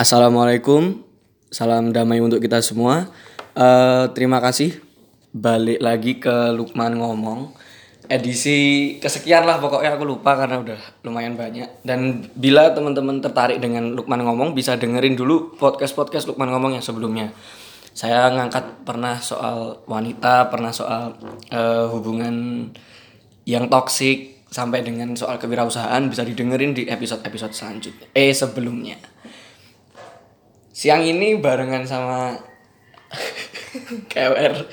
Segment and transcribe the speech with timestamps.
[0.00, 1.04] Assalamualaikum,
[1.52, 3.12] salam damai untuk kita semua.
[3.52, 4.80] Eh, terima kasih
[5.28, 7.52] balik lagi ke Lukman ngomong.
[8.08, 11.84] Edisi kesekian lah pokoknya aku lupa karena udah lumayan banyak.
[11.84, 17.36] Dan bila teman-teman tertarik dengan Lukman ngomong bisa dengerin dulu podcast-podcast Lukman ngomong yang sebelumnya.
[17.92, 21.12] Saya ngangkat pernah soal wanita, pernah soal
[21.52, 22.72] eh, hubungan
[23.44, 28.08] yang toksik sampai dengan soal kewirausahaan bisa didengerin di episode-episode selanjutnya.
[28.16, 29.19] Eh sebelumnya.
[30.80, 32.32] Siang ini barengan sama
[34.08, 34.64] KWR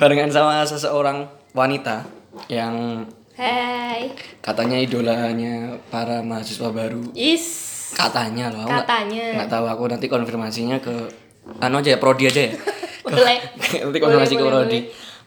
[0.00, 2.08] barengan sama seseorang wanita
[2.48, 3.04] yang
[3.36, 4.08] Hai.
[4.40, 7.12] katanya idolanya para mahasiswa baru.
[7.12, 7.44] Is.
[7.92, 9.36] Katanya loh, Katanya.
[9.36, 11.12] nggak tahu aku nanti konfirmasinya ke
[11.60, 12.56] anu aja ya, prodi aja ya.
[13.04, 13.38] Boleh.
[13.84, 14.78] nanti konfirmasi ke Boleh, prodi.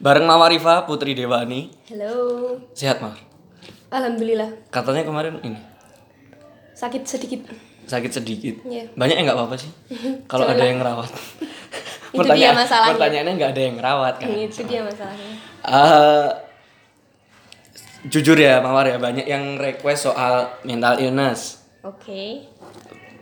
[0.02, 1.70] Bareng Mama Rifa Putri Dewani.
[1.94, 2.58] Halo.
[2.74, 3.22] Sehat, Mar?
[3.94, 4.50] Alhamdulillah.
[4.74, 5.62] Katanya kemarin ini
[6.74, 7.46] Sakit sedikit.
[7.92, 8.56] Sakit sedikit.
[8.64, 8.88] Iya.
[8.96, 9.72] Banyak yang nggak apa-apa sih.
[10.32, 11.12] Kalau ada yang ngerawat.
[12.16, 12.96] Itu dia masalahnya.
[12.96, 14.28] Pertanyaannya nggak ada yang ngerawat kan.
[14.32, 15.32] Itu dia masalahnya.
[15.62, 16.30] Eh,
[18.08, 21.62] jujur ya Mawar ya banyak yang request soal mental illness.
[21.84, 22.48] Oke.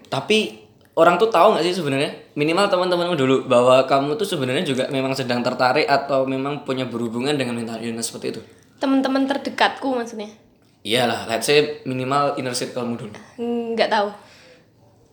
[0.09, 4.83] Tapi orang tuh tahu nggak sih sebenarnya minimal teman-temanmu dulu bahwa kamu tuh sebenarnya juga
[4.89, 8.41] memang sedang tertarik atau memang punya berhubungan dengan mental illness seperti itu.
[8.79, 10.31] Teman-teman terdekatku maksudnya.
[10.79, 13.11] Iyalah, let's say minimal inner circle-mu dulu.
[13.35, 14.07] Enggak tahu.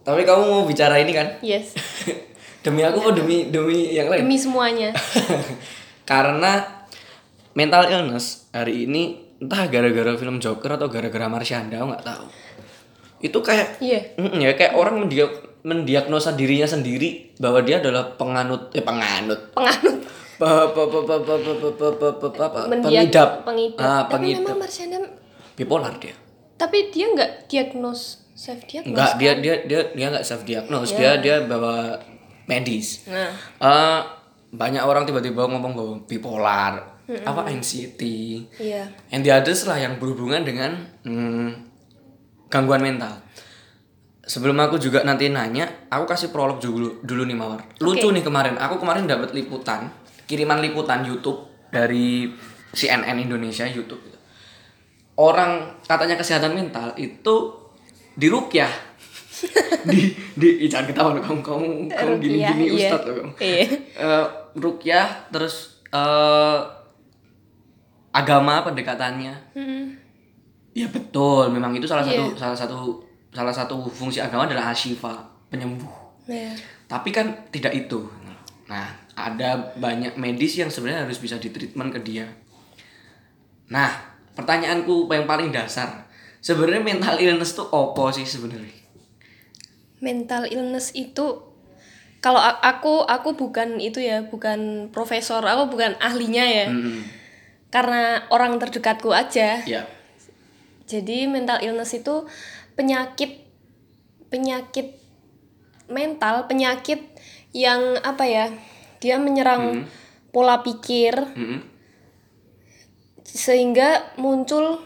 [0.07, 1.43] Tapi kamu mau bicara ini kan?
[1.43, 1.75] Yes.
[2.65, 4.23] demi aku demi demi yang lain.
[4.23, 4.95] Demi semuanya.
[6.11, 6.63] Karena
[7.59, 12.27] mental illness hari ini entah gara-gara film Joker atau gara-gara Marsyanda nggak tahu.
[13.19, 14.15] Itu kayak yeah.
[14.15, 19.51] mm, ya kayak orang mendiag mendiagnosa dirinya sendiri bahwa dia adalah penganut eh penganut.
[19.59, 20.07] Penganut.
[22.87, 23.43] Pengidap.
[23.43, 23.83] Pengidap.
[23.83, 24.15] Ah, pengidap.
[24.15, 24.99] Tapi memang Marsyanda
[25.59, 26.15] bipolar dia.
[26.55, 28.93] Tapi dia nggak diagnos self diagnos.
[28.93, 31.97] enggak dia dia dia dia nggak self diagnose dia dia bawa
[32.47, 33.33] medis Nah.
[33.59, 34.01] Eh,
[34.53, 36.75] banyak orang tiba-tiba ngomong bahwa bipolar.
[37.07, 38.43] Apa anxiety.
[38.59, 38.91] Iya.
[39.15, 40.75] and the others lah yang berhubungan dengan
[41.07, 41.51] hmm,
[42.51, 43.23] gangguan mental.
[44.27, 47.63] Sebelum aku juga nanti nanya aku kasih prolog dulu dulu nih mawar.
[47.79, 48.59] Lucu nih kemarin.
[48.59, 49.87] Aku kemarin dapat liputan
[50.27, 52.27] kiriman liputan YouTube dari
[52.75, 54.03] CNN Indonesia YouTube.
[55.15, 57.55] Orang katanya kesehatan mental itu
[58.17, 58.73] dirukyah
[59.93, 62.89] di di ih, jangan ketawa loh, kamu kamu kamu gini Rukyah, gini iya.
[62.89, 63.65] ustad loh kamu Iya.
[63.95, 65.55] Eh, rukyah terus
[65.87, 66.59] eh
[68.11, 69.93] agama pendekatannya Hmm.
[70.73, 72.37] ya betul memang itu salah satu Iya.
[72.37, 72.77] salah satu
[73.29, 75.13] salah satu fungsi agama adalah asyifa
[75.53, 75.93] penyembuh
[76.25, 76.57] Iya.
[76.89, 78.01] tapi kan tidak itu
[78.67, 82.25] nah ada banyak medis yang sebenarnya harus bisa ditreatment ke dia
[83.69, 83.93] nah
[84.33, 86.06] pertanyaanku yang paling dasar
[86.47, 88.71] sebenarnya mental illness tuh opo sih sebenarnya?
[89.99, 91.43] Mental illness itu
[92.23, 96.67] kalau aku aku bukan itu ya bukan profesor aku bukan ahlinya ya.
[96.71, 97.03] Hmm,
[97.75, 99.59] karena orang terdekatku aja.
[99.67, 99.91] Ya
[100.87, 102.31] jadi mental illness itu
[102.79, 103.43] penyakit
[104.31, 104.95] penyakit
[105.91, 107.03] mental penyakit
[107.51, 108.47] yang apa ya
[109.03, 109.87] dia menyerang
[110.31, 111.15] pola pikir.
[111.35, 111.75] Mm-mm.
[113.27, 114.81] sehingga muncul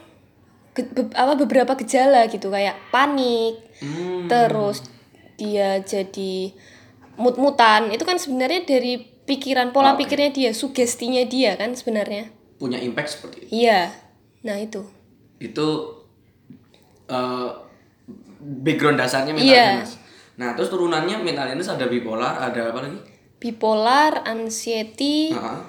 [0.73, 4.29] ge- be- apa beberapa gejala gitu kayak panik Hmm.
[4.29, 4.85] terus
[5.35, 6.53] dia jadi
[7.17, 10.05] mut-mutan itu kan sebenarnya dari pikiran pola Oke.
[10.05, 13.89] pikirnya dia sugestinya dia kan sebenarnya punya impact seperti itu iya
[14.41, 14.85] nah itu
[15.39, 15.69] itu
[17.07, 17.51] eh,
[18.39, 19.67] background dasarnya mental Iya.
[19.75, 19.93] illness.
[20.37, 22.97] Nah, terus turunannya mental illness ada bipolar, ada apa lagi?
[23.37, 25.65] bipolar anxiety Nah,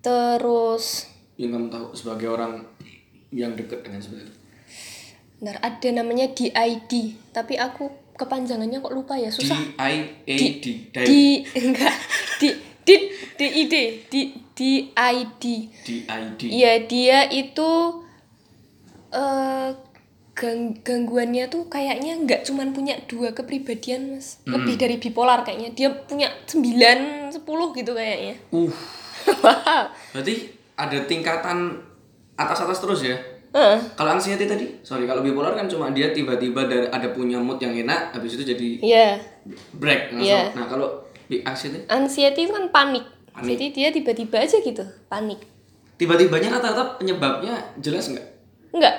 [0.00, 2.62] terus yang kamu tahu sebagai orang
[3.30, 4.36] yang dekat dengan sebenarnya.
[5.40, 6.92] Bentar, ada namanya DID
[7.32, 7.88] tapi aku
[8.20, 10.36] kepanjangannya kok lupa ya D susah I A D.
[10.36, 10.46] Di
[10.92, 11.20] di
[11.56, 11.96] enggak.
[12.36, 12.48] Di
[12.84, 12.94] di
[13.40, 13.74] DID
[14.12, 14.20] di
[14.52, 15.44] DID
[15.80, 15.88] D.
[16.04, 16.42] I D.
[16.44, 17.70] Iya dia itu
[19.10, 19.70] eh
[20.36, 24.44] gang gangguannya tuh kayaknya nggak cuman punya dua kepribadian mas.
[24.44, 25.72] Lebih dari bipolar kayaknya.
[25.72, 27.40] Dia punya 9 10
[27.80, 28.36] gitu kayaknya.
[28.52, 28.68] Uh,
[29.44, 31.89] wow berarti ada tingkatan
[32.40, 33.16] atas-atas terus ya?
[33.50, 33.76] Heeh.
[33.98, 37.74] Kalau anxiety tadi, sorry kalau bipolar kan cuma dia tiba-tiba dari ada punya mood yang
[37.76, 39.08] enak, habis itu jadi Iya
[39.76, 40.24] break langsung.
[40.24, 40.56] Iya.
[40.56, 40.88] Nah kalau
[41.28, 43.04] anxiety anxiety itu kan panik.
[43.30, 43.46] Panik.
[43.54, 45.38] jadi dia tiba-tiba aja gitu panik
[45.94, 48.26] tiba-tibanya rata-rata penyebabnya jelas nggak?
[48.74, 48.94] enggak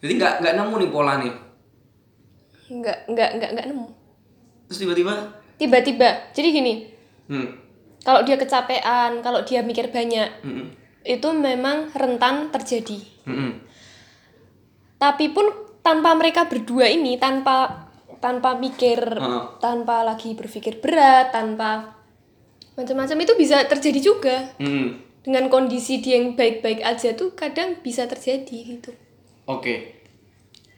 [0.00, 1.32] Jadi nggak nggak nemu nih pola nih.
[2.74, 3.86] enggak enggak enggak enggak nemu
[4.66, 5.14] Terus tiba-tiba,
[5.62, 6.74] tiba-tiba jadi gini
[7.30, 7.48] hmm,
[8.02, 10.66] kalau dia kecapean kalau dia mikir banyak hmm,
[11.00, 13.52] itu memang rentan terjadi hmm, hmm.
[15.00, 15.48] tapi pun
[15.80, 17.88] tanpa mereka berdua ini tanpa
[18.20, 19.44] tanpa mikir Heeh.
[19.64, 21.96] tanpa lagi berpikir berat tanpa
[22.76, 25.00] macam-macam itu bisa terjadi juga Hmm.
[25.24, 28.92] dengan kondisi dia yang baik-baik aja tuh kadang bisa terjadi gitu
[29.50, 29.98] Oke.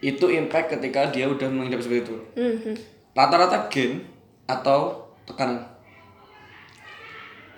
[0.01, 2.17] Itu impact ketika dia udah mengidap seperti itu.
[2.35, 2.75] Mhm.
[3.13, 4.09] Rata-rata gen
[4.49, 5.61] atau tekanan.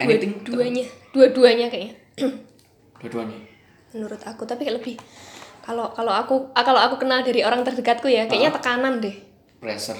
[0.02, 0.43] Anything?
[0.43, 0.84] dua-duanya
[1.14, 1.94] dua-duanya kayaknya
[3.04, 3.36] Dua-duanya.
[3.92, 4.96] menurut aku tapi kayak lebih
[5.60, 9.12] kalau kalau aku ah, kalau aku kenal dari orang terdekatku ya kayaknya tekanan deh
[9.56, 9.96] Pressure.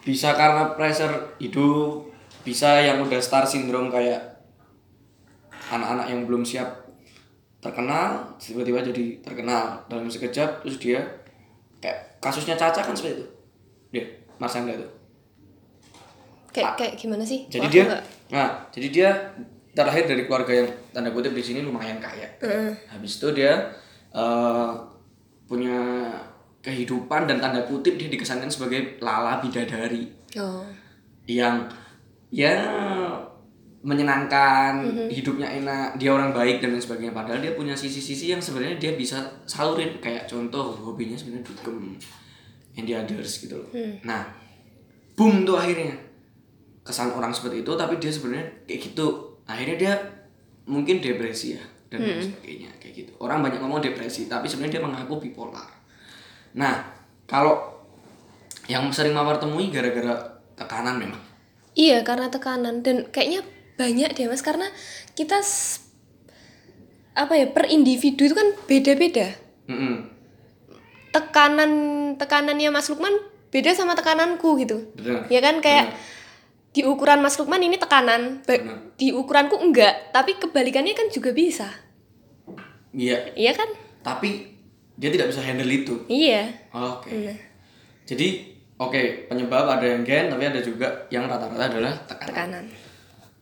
[0.00, 4.20] Bisa karena pressure hidup, bisa yang udah star syndrome kayak
[5.66, 6.84] anak-anak yang belum siap
[7.58, 11.00] terkenal, tiba-tiba jadi terkenal dalam sekejap terus dia
[11.78, 13.26] kayak kasusnya Caca kan seperti itu.
[13.90, 14.04] Dia,
[14.36, 14.84] Marsanda itu.
[16.50, 19.10] kayak kayak gimana sih Jadi aku dia nggak- nah, jadi dia
[19.74, 22.26] terlahir dari keluarga yang tanda kutip di sini lumayan kaya.
[22.88, 23.58] Habis itu dia
[24.14, 24.70] eh,
[25.44, 26.08] punya
[26.64, 30.08] kehidupan dan tanda kutip dia dikesankan sebagai lala bidadari
[30.40, 30.64] oh
[31.28, 31.68] yang
[32.28, 32.56] ya
[33.84, 34.80] menyenangkan,
[35.12, 37.12] hidupnya enak, dia orang baik dan lain sebagainya.
[37.12, 41.92] Padahal dia punya sisi-sisi yang sebenarnya dia bisa salurin kayak contoh hobinya sebenarnya dugem
[42.80, 43.68] and the others gitu loh.
[44.00, 44.24] Nah,
[45.12, 45.92] boom tuh akhirnya
[46.80, 49.06] kesan orang seperti itu tapi dia sebenarnya kayak gitu.
[49.44, 49.94] Akhirnya dia
[50.64, 53.12] mungkin depresi ya dan lain sebagainya kayak gitu.
[53.20, 55.68] Orang banyak ngomong depresi tapi sebenarnya dia mengaku bipolar.
[56.56, 56.84] Nah,
[57.28, 57.74] kalau
[58.70, 61.20] yang sering mawar temui gara-gara tekanan memang.
[61.74, 63.42] Iya karena tekanan dan kayaknya
[63.74, 64.70] banyak deh mas karena
[65.18, 65.42] kita
[67.14, 69.34] apa ya per individu itu kan beda-beda
[69.70, 70.10] Mm-mm.
[71.14, 71.72] tekanan
[72.18, 73.14] tekanannya Mas Lukman
[73.54, 75.26] beda sama tekananku gitu Betul.
[75.30, 75.94] ya kan kayak
[76.74, 78.98] di ukuran Mas Lukman ini tekanan Benar.
[78.98, 81.70] di ukuranku enggak tapi kebalikannya kan juga bisa
[82.90, 83.66] Iya, iya kan
[84.02, 84.54] tapi
[84.94, 85.94] dia tidak bisa handle itu.
[86.06, 87.10] iya Oke.
[87.10, 87.34] Iya.
[88.04, 88.26] Jadi
[88.76, 92.30] oke penyebab ada yang gen tapi ada juga yang rata-rata adalah tekanan.
[92.30, 92.64] tekanan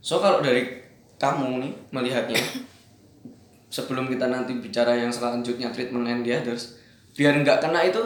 [0.00, 0.80] So kalau dari
[1.16, 2.36] kamu nih melihatnya
[3.76, 6.76] sebelum kita nanti bicara yang selanjutnya treatment and the others
[7.12, 8.00] biar nggak kena itu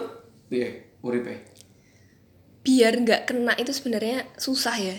[0.46, 1.46] piye uripe
[2.62, 4.99] biar nggak kena itu sebenarnya susah ya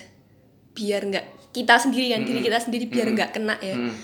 [0.78, 3.74] biar nggak kita sendiri kan diri kita sendiri biar nggak kena ya.
[3.74, 3.98] Hmm.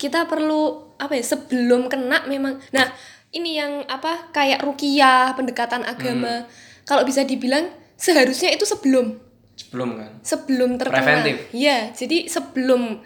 [0.00, 2.88] kita perlu apa ya sebelum kena memang nah
[3.30, 6.46] ini yang apa kayak rukiah pendekatan agama.
[6.82, 9.14] Kalau bisa dibilang seharusnya itu sebelum.
[9.54, 10.10] Sebelum kan?
[10.26, 10.98] Sebelum terkena.
[10.98, 11.36] Preventif.
[11.54, 12.98] Iya, jadi sebelum.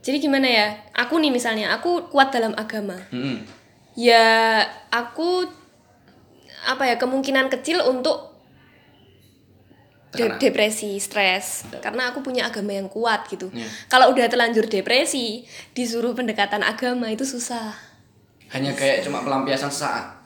[0.00, 0.66] Jadi gimana ya
[0.96, 2.96] aku nih misalnya aku kuat dalam agama.
[3.10, 3.42] Mm-mm.
[3.98, 4.62] ya
[4.94, 5.44] aku
[6.62, 8.29] apa ya kemungkinan kecil untuk
[10.12, 11.64] de- depresi, stres.
[11.76, 13.46] Karena aku punya agama yang kuat gitu.
[13.48, 13.66] Iya.
[13.86, 17.72] Kalau udah terlanjur depresi, disuruh pendekatan agama itu susah.
[18.50, 20.18] hanya kayak cuma pelampiasan sesaat?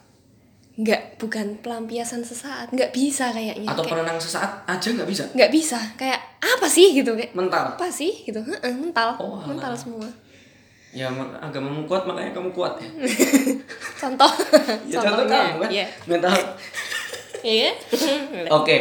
[0.74, 3.68] Nggak, bukan pelampiasan sesaat, nggak bisa kayaknya.
[3.68, 5.24] atau Kayak- penenang sesaat aja nggak bisa?
[5.30, 7.12] Nggak bisa, kayak apa sih gitu?
[7.12, 7.64] Kayak mental?
[7.70, 9.46] apa sih gitu, Heeh, mental, Oh, alah.
[9.46, 10.08] mental semua.
[10.90, 12.88] ya agamamu kuat makanya kamu kuat ya.
[14.00, 14.30] Contoh,
[14.88, 15.68] ya contoh kamu kan.
[15.68, 16.32] Iya, mental.
[17.44, 17.70] Iya.
[18.48, 18.76] oke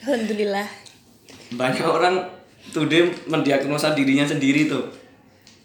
[0.00, 0.66] Alhamdulillah.
[1.48, 2.14] banyak orang
[2.68, 4.82] today mendiagnosa dirinya sendiri tuh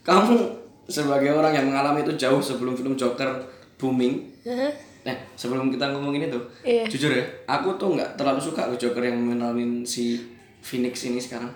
[0.02, 0.38] kamu
[0.84, 3.30] sebagai orang yang mengalami itu jauh sebelum film Joker
[3.76, 4.70] booming Heeh.
[5.02, 6.86] nah sebelum kita ngomongin itu Iya.
[6.86, 10.22] jujur ya aku tuh nggak terlalu suka loh Joker yang menalin si
[10.60, 11.50] Phoenix ini sekarang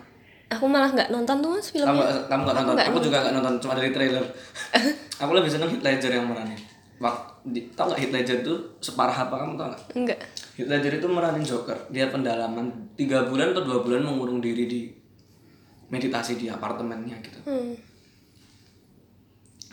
[0.47, 1.89] Aku malah nggak nonton tuh mas filmnya.
[2.25, 4.25] kamu nggak nonton nggak aku juga nggak nonton cuma dari trailer
[5.21, 6.57] aku lebih seneng Heath Ledger yang meranin
[6.95, 9.81] Wak, di, tau nggak Heath Ledger tuh separah apa kamu tau nggak?
[9.93, 10.19] Enggak.
[10.57, 11.77] Heath Ledger itu meranin Joker.
[11.93, 14.81] Dia pendalaman tiga bulan atau dua bulan mengurung diri di
[15.93, 17.39] meditasi di apartemennya gitu.
[17.45, 17.73] Hmm.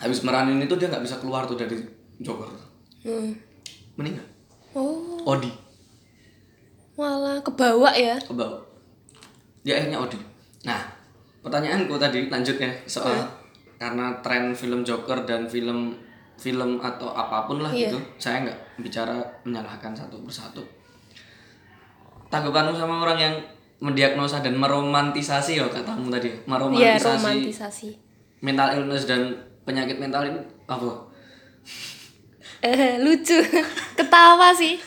[0.03, 1.79] habis meranin itu dia nggak bisa keluar tuh dari
[2.19, 2.51] Joker.
[3.07, 3.31] Hmm.
[3.95, 4.27] meninggal
[4.75, 5.53] Oh, Odi.
[6.99, 8.19] Malah kebawa ya.
[8.19, 8.73] ke bawah
[9.63, 10.19] dia akhirnya Odi.
[10.67, 10.83] Nah
[11.43, 13.19] pertanyaanku tadi lanjut ya soal
[13.79, 15.95] karena tren film Joker dan film
[16.43, 17.87] film atau apa pun lah Iya.
[17.87, 20.59] gitu saya nggak bicara menyalahkan satu persatu
[22.27, 23.35] tanggapanmu sama orang yang
[23.79, 27.89] mendiagnosa dan meromantisasi ya katamu tadi Iya, meromantisasi romantisasi.
[28.41, 29.31] mental illness dan
[29.63, 31.11] penyakit mental ini apa
[32.61, 33.35] Eh, lucu.
[33.99, 34.79] Ketawa sih.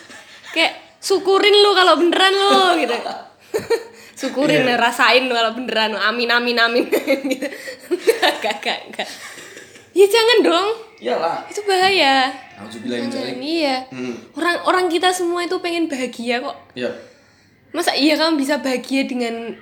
[0.49, 2.95] Kayak syukurin lu kalau beneran lu gitu.
[4.19, 4.79] syukurin Iya.
[4.79, 7.47] rasain kalau beneran amin amin amin gitu.
[8.39, 9.09] Gak, gak, gak.
[9.95, 10.69] Ya jangan dong.
[10.99, 12.27] iyalah Itu bahaya.
[12.55, 13.83] Alhamdulillah Jangan, iya.
[13.91, 14.35] hmm.
[14.35, 16.55] Orang orang kita semua itu pengen bahagia kok.
[16.75, 16.91] ya
[17.71, 19.55] Masa iya kamu bisa bahagia dengan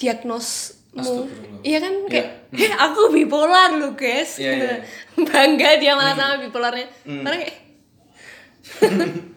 [0.00, 1.28] diagnosmu?
[1.60, 4.40] Iya kan kayak, eh aku bipolar loh guys.
[4.40, 4.74] Iya, iya.
[5.28, 6.88] Bangga dia malah sama bipolarnya.
[7.04, 7.56] Karena kayak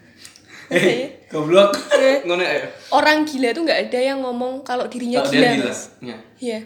[0.68, 1.72] Eh, goblok.
[2.28, 2.68] Ngono ya.
[2.92, 5.72] orang gila tuh nggak ada yang ngomong kalau dirinya gila, dia gila.
[5.72, 5.82] Mas.
[6.04, 6.18] Ya.
[6.44, 6.60] Iya.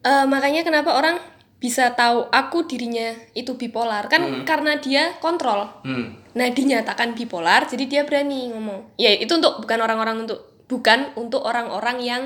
[0.00, 1.20] Eh, makanya kenapa orang
[1.60, 5.68] bisa tahu aku dirinya itu bipolar kan karena dia kontrol.
[5.84, 6.16] Hmm.
[6.32, 8.96] Nah dinyatakan bipolar, jadi dia berani ngomong.
[8.96, 12.22] Ya itu untuk bukan orang-orang untuk bukan untuk orang-orang yang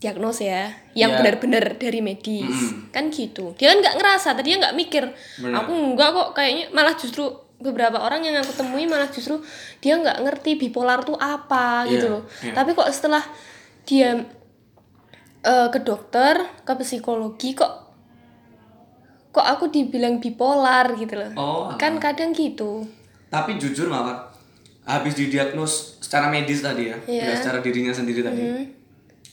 [0.00, 1.16] diagnos ya, yang Ya.
[1.20, 2.52] benar-benar dari medis,
[2.92, 3.52] kan gitu.
[3.56, 5.04] Dia kan nggak ngerasa, tadi dia nggak mikir.
[5.40, 5.64] Benar.
[5.64, 7.24] Aku nggak kok, kayaknya malah justru
[7.56, 9.40] beberapa orang yang aku temui malah justru
[9.80, 12.22] dia nggak ngerti bipolar tuh apa Iya, gitu loh.
[12.40, 12.52] iya.
[12.52, 13.24] Tapi kok setelah
[13.84, 14.28] dia
[15.44, 17.83] eh, ke dokter, ke psikologi kok
[19.34, 21.30] kok aku dibilang bipolar gitu loh.
[21.34, 21.66] Oh.
[21.74, 22.86] Kan kadang gitu.
[23.26, 24.30] Tapi jujur Mawar,
[24.84, 27.22] habis didiagnos secara medis tadi ya, Iya.
[27.26, 28.38] nggak secara dirinya sendiri tadi.
[28.40, 28.64] Hmm.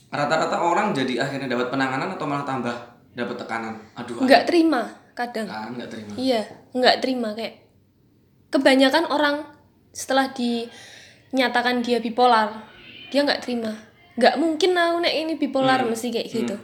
[0.09, 2.73] Rata-rata orang jadi akhirnya dapat penanganan atau malah tambah
[3.11, 3.77] dapat tekanan.
[3.93, 4.19] Aduh.
[4.19, 6.11] nggak terima kadang Kan nggak terima.
[6.15, 6.41] iya
[6.71, 7.67] nggak terima kayak
[8.47, 9.35] kebanyakan orang
[9.91, 12.63] setelah dinyatakan dia bipolar
[13.11, 13.75] dia nggak terima
[14.15, 15.91] nggak mungkin aku nek ini bipolar Hmm.
[15.91, 16.55] mesti kayak gitu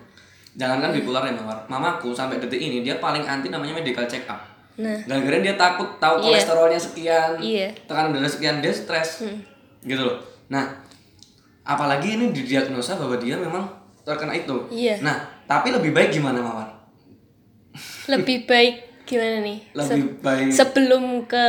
[0.57, 4.41] Jangankan bipolar ya Mawar, mamaku sampai detik ini dia paling anti namanya medical check up.
[4.75, 6.25] nah Gara-gara dia takut tahu Iya.
[6.33, 7.69] kolesterolnya sekian, Iya.
[7.85, 9.25] tekanan darah sekian, dia stres.
[9.81, 10.17] Gitu loh.
[10.47, 10.65] Nah,
[11.61, 13.65] apalagi ini didiagnosa bahwa dia memang
[14.01, 14.53] terkena itu.
[14.69, 14.97] Iya.
[15.01, 16.69] Nah, tapi lebih baik gimana Mawar?
[18.07, 21.45] lebih baik gimana nih Lebih baik sebelum ke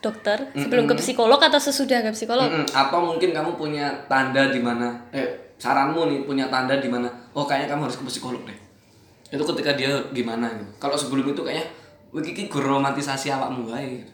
[0.00, 2.66] dokter sebelum ke psikolog atau sesudah ke psikolog Mm-mm.
[2.66, 7.44] atau mungkin kamu punya tanda di mana eh saranmu nih punya tanda di mana oh
[7.44, 8.58] kayaknya kamu harus ke psikolog deh
[9.32, 11.64] itu ketika dia gimana gitu kalau sebelum itu kayaknya
[12.12, 14.04] wih iki gur romantisasi awakmu wae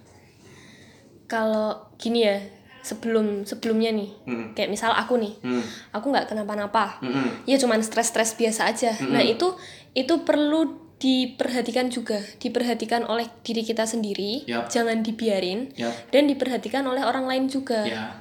[1.29, 2.39] kalau gini ya
[2.81, 4.47] sebelum sebelumnya nih Hmm.
[4.55, 5.93] kayak misal aku nih hmm.
[5.93, 7.45] aku nggak kenapa-napa Mm-mm.
[7.45, 9.53] ya cuman stres-stres biasa aja nah itu
[9.93, 14.71] itu perlu diperhatikan juga diperhatikan oleh diri kita sendiri Yap.
[14.71, 16.11] jangan dibiarin Yap.
[16.15, 18.15] dan diperhatikan oleh orang lain juga ya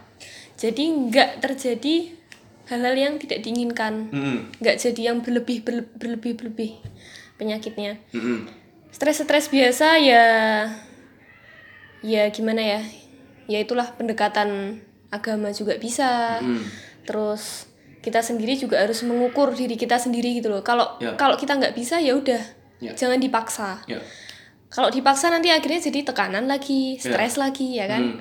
[0.57, 2.16] jadi nggak terjadi
[2.67, 4.11] hal-hal yang tidak diinginkan.
[4.59, 6.71] Nggak jadi yang berlebih berle- berlebih berlebih
[7.35, 7.99] penyakitnya.
[8.11, 8.47] Mm-mm.
[8.87, 10.25] stres-stres biasa ya
[12.01, 12.81] ya gimana ya?
[13.47, 16.39] Ya itulah pendekatan agama juga bisa.
[16.39, 16.63] Mm.
[17.07, 17.71] terus
[18.03, 20.59] kita sendiri juga harus mengukur diri kita sendiri gitu loh.
[20.59, 21.15] Kalau Ya.
[21.15, 22.43] kalau kita nggak bisa ya udah.
[22.77, 22.91] Ya.
[22.93, 23.79] jangan dipaksa.
[23.87, 23.97] Ya.
[24.67, 28.03] Kalau dipaksa nanti akhirnya jadi tekanan lagi stres lagi ya kan?
[28.03, 28.19] Mm.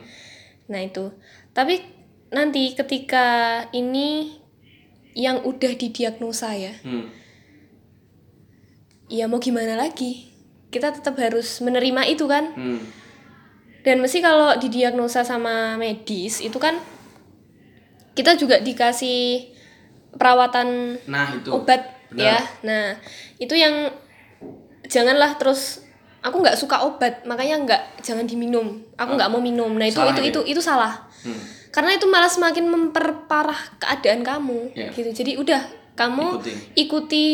[0.67, 1.11] nah itu.
[1.51, 1.96] Tapi
[2.29, 3.27] nanti ketika
[3.71, 4.35] ini
[5.13, 7.07] yang udah didiagnosa ya Mm.
[9.09, 10.29] ya mau gimana lagi
[10.69, 12.81] kita tetap harus menerima itu kan Mm.
[13.81, 16.75] dan mesti kalau didiagnosa sama medis itu kan
[18.13, 19.53] kita juga dikasih
[20.13, 22.19] perawatan nah itu obat Benar.
[22.19, 22.85] ya nah
[23.37, 23.93] itu yang
[24.87, 25.83] janganlah terus
[26.21, 30.11] aku nggak suka obat makanya nggak jangan diminum aku nggak mau minum nah itu Salah
[30.13, 30.29] itu ya?
[30.29, 31.43] itu itu salah Hmm.
[31.77, 34.89] Karena itu malah semakin memperparah keadaan kamu Ya.
[34.91, 35.61] gitu jadi udah
[35.93, 36.53] kamu Ikuti.
[36.75, 37.25] ikuti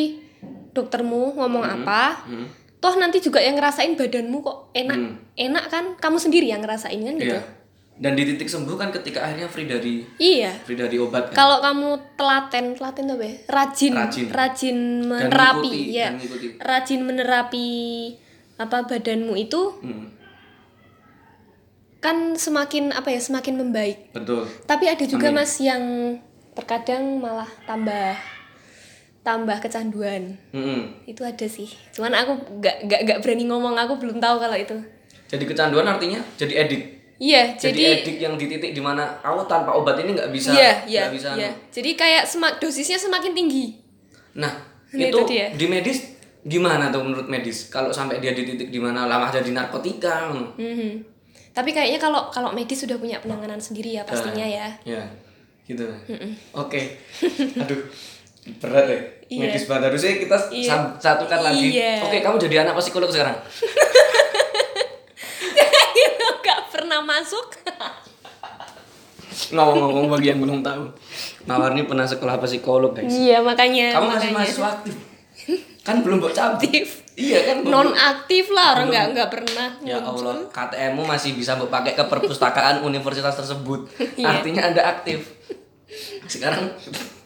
[0.68, 2.46] doktermu ngomong apa Hmm.
[2.76, 5.14] toh nanti juga yang ngerasain badanmu kok enak Hmm.
[5.32, 7.42] enak kan kamu sendiri yang ngerasain kan gitu Iya.
[7.94, 11.58] dan di titik sembuh kan ketika akhirnya free dari iya free dari obat kan kalau
[11.60, 14.26] kamu telaten telaten tuh apa ya rajin Rajin.
[14.28, 16.46] rajin Dan menerapi mengikuti, ya dan mengikuti.
[16.58, 17.68] rajin menerapi
[18.58, 20.06] apa badanmu itu Hmm.
[22.02, 24.10] Kan semakin apa ya semakin membaik.
[24.10, 24.42] Betul.
[24.66, 25.38] Tapi ada juga Amin.
[25.40, 25.82] mas yang
[26.52, 28.18] terkadang malah tambah
[29.22, 30.34] tambah kecanduan.
[30.50, 31.06] Mm-mm.
[31.06, 31.70] itu ada sih.
[31.94, 34.76] Cuman aku nggak nggak nggak berani ngomong aku belum tahu kalau itu.
[35.30, 36.82] Jadi kecanduan artinya jadi edik
[37.22, 40.50] iya jadi, jadi edik yang di titik di mana aku tanpa obat ini nggak bisa
[40.50, 41.50] iya iya nggak bisa iya.
[41.70, 43.78] jadi kayak semak dosisnya semakin tinggi.
[44.34, 45.48] Nah Nah, itu, itu dia.
[45.56, 47.72] di medis gimana tuh menurut medis?
[47.72, 50.52] Kalau sampai dia di titik di mana lama jadi narkotika ngono.
[51.52, 54.72] Tapi kayaknya kalau kalau medis sudah punya penanganan sendiri ya pastinya ya.
[54.82, 55.04] ya
[55.62, 55.84] gitu.
[56.52, 56.96] Oke.
[57.56, 57.80] Aduh
[58.58, 58.98] berat ya
[59.30, 59.40] Iya.
[59.46, 61.72] medis banget harusnya kita sam- satukan lagi.
[61.72, 62.02] Iya.
[62.02, 63.36] oke kamu jadi anak psikolog sekarang?
[66.42, 67.46] Nggak pernah masuk.
[69.52, 70.84] Ngomong-ngomong bagi yang belum tahu.
[71.44, 73.08] Mawar ini pernah sekolah psikolog guys.
[73.08, 74.94] Iya makanya kamu masih mahasiswa aktif
[75.82, 79.98] kan belum buat cabut aktif iya kan non aktif lah orang nggak nggak pernah Ya
[79.98, 80.30] muncul.
[80.30, 83.90] Allah, KTM-mu masih bisa mbok pakai ke perpustakaan universitas tersebut.
[84.14, 84.38] Iya.
[84.38, 85.26] Artinya Anda aktif.
[86.24, 86.70] Sekarang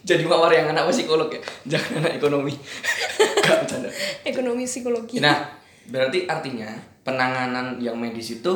[0.02, 2.54] jadi mawar yang anak psikolog ya, jangan anak ekonomi.
[3.46, 3.88] Gak bercanda.
[4.24, 5.46] ekonomi psikologi Nah,
[5.86, 6.66] berarti artinya
[7.04, 8.52] penanganan yang medis itu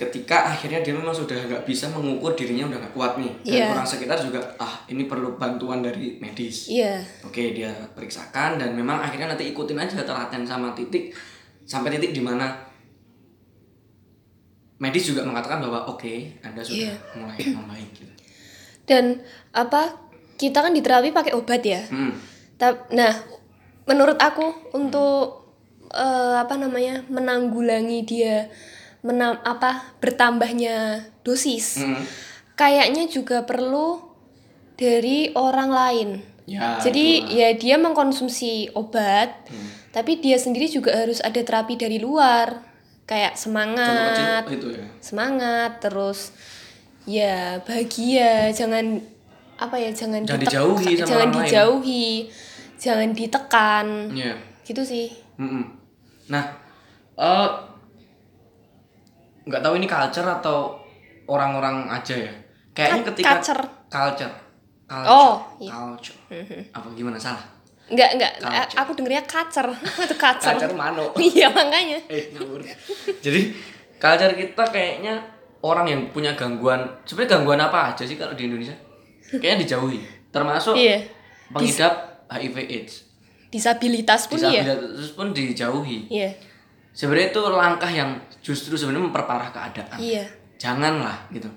[0.00, 3.66] ketika akhirnya dia memang sudah nggak bisa mengukur dirinya udah nggak kuat nih dan Iya.
[3.70, 8.96] orang sekitar juga ah ini perlu bantuan dari medis iya Oke dia periksakan dan memang
[8.98, 11.12] akhirnya nanti ikutin aja telaten sama titik
[11.62, 12.48] sampai titik di mana
[14.80, 16.08] medis juga mengatakan bahwa oke
[16.40, 16.94] anda sudah Iya.
[17.14, 18.12] mulai membaik gitu
[18.88, 19.20] dan
[19.52, 20.00] apa
[20.34, 22.16] kita kan di terapi pakai obat ya Hmm.
[22.90, 23.12] Nah
[23.84, 25.48] menurut aku untuk
[25.90, 28.48] eh, apa namanya menanggulangi dia
[29.00, 30.76] menam apa bertambahnya
[31.20, 32.04] dosis Hmm.
[32.52, 34.00] kayaknya juga perlu
[34.74, 36.08] dari orang lain
[36.44, 37.32] ya jadi itulah.
[37.32, 39.68] ya dia mengkonsumsi obat Hmm.
[39.90, 42.60] tapi dia sendiri juga harus ada terapi dari luar
[43.04, 46.30] kayak semangat oh, itu ya semangat terus
[47.02, 49.00] ya bahagia jangan
[49.56, 51.40] apa ya jangan Jangan ditek- dijauhi sama jangan orang lain.
[51.42, 52.08] dijauhi
[52.76, 54.34] jangan ditekan Iya.
[54.62, 55.64] gitu sih Mm-mm.
[56.28, 56.44] Nah,
[57.14, 57.48] eh
[59.50, 60.78] nggak tahu ini culture atau
[61.26, 62.32] orang-orang aja ya.
[62.70, 63.62] Kayaknya Ka- ketika culture.
[63.88, 64.34] culture,
[64.86, 65.70] culture, Oh, iya.
[65.72, 66.18] culture.
[66.70, 67.42] Apa gimana salah?
[67.86, 68.78] nggak nggak Culture.
[68.78, 69.66] aku dengernya kacer
[70.06, 71.10] itu kacer Culture mano.
[71.28, 72.62] iya makanya eh ngawur.
[73.18, 73.50] Jadi
[73.98, 75.18] culture kita kayaknya
[75.60, 78.78] orang yang punya gangguan, sebenarnya gangguan apa aja sih kalau di Indonesia?
[79.28, 79.98] Kayaknya dijauhi.
[80.30, 81.02] Termasuk iya
[81.50, 81.92] pengidap
[82.30, 82.94] HIV AIDS.
[83.50, 85.98] disabilitas pun iya Disabilitas pun dijauhi.
[86.06, 86.30] iya
[86.90, 89.96] sebenarnya itu langkah yang justru sebenarnya memperparah keadaan.
[89.96, 90.24] Iya.
[90.56, 91.48] Janganlah gitu.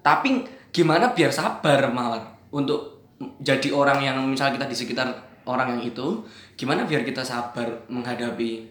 [0.00, 2.22] Tapi gimana biar sabar mawar?
[2.50, 3.00] Untuk
[3.38, 5.08] jadi orang yang misalnya kita di sekitar
[5.44, 6.22] orang yang itu
[6.54, 8.68] gimana biar kita sabar menghadapi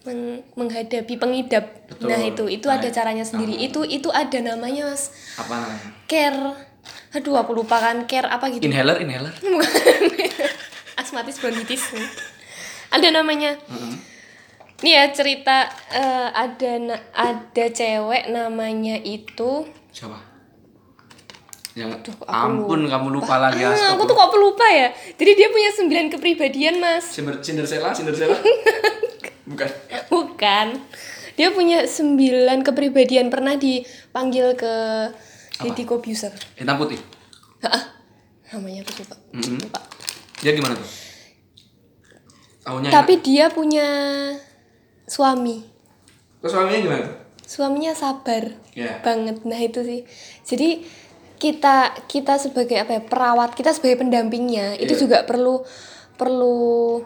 [0.00, 1.64] Meng- menghadapi pengidap?
[1.86, 2.08] Betul.
[2.08, 2.44] nah itu.
[2.48, 3.52] Itu Nah, ada caranya sendiri.
[3.58, 5.12] itu itu ada namanya mas.
[5.36, 5.88] Apa namanya?
[6.06, 6.40] Care.
[7.12, 8.06] Aduh aku lupa kan.
[8.06, 8.64] Care apa gitu?
[8.64, 9.34] Inhaler inhaler.
[11.00, 11.92] Asmatis bronkitis.
[12.88, 13.54] Ada namanya
[14.78, 16.72] ini ya cerita eh, ada
[17.12, 19.66] ada cewek namanya itu.
[19.90, 20.18] Siapa?
[21.74, 24.90] Yang aku ampun kamu lupa lagi Ah, aku tuh kok pelupa ya?
[25.14, 27.06] Jadi dia punya sembilan kepribadian mas.
[27.08, 28.34] Cinder- Cinderella Cinderella
[29.50, 29.70] bukan.
[30.08, 30.66] Bukan.
[31.34, 33.30] Dia punya sembilan kepribadian.
[33.30, 34.74] Pernah dipanggil ke
[35.58, 36.34] Deddy Kobuser.
[36.54, 36.98] Hitam putih?
[37.62, 37.94] Hah?
[38.48, 39.16] namanya aku lupa.
[39.34, 39.58] Mm-mm.
[39.60, 39.80] lupa.
[40.42, 40.88] Dia gimana tuh?
[42.64, 43.86] Taunya tapi dia punya
[45.08, 45.64] suami.
[46.38, 47.16] Terus suaminya gimana tuh?
[47.42, 48.44] Suaminya sabar
[48.76, 49.00] ya.
[49.00, 49.42] banget.
[49.42, 50.04] Nah itu sih.
[50.44, 50.84] Jadi
[51.38, 55.00] kita kita sebagai apa ya perawat kita sebagai pendampingnya itu Iya.
[55.00, 55.62] juga perlu
[56.14, 57.00] perlu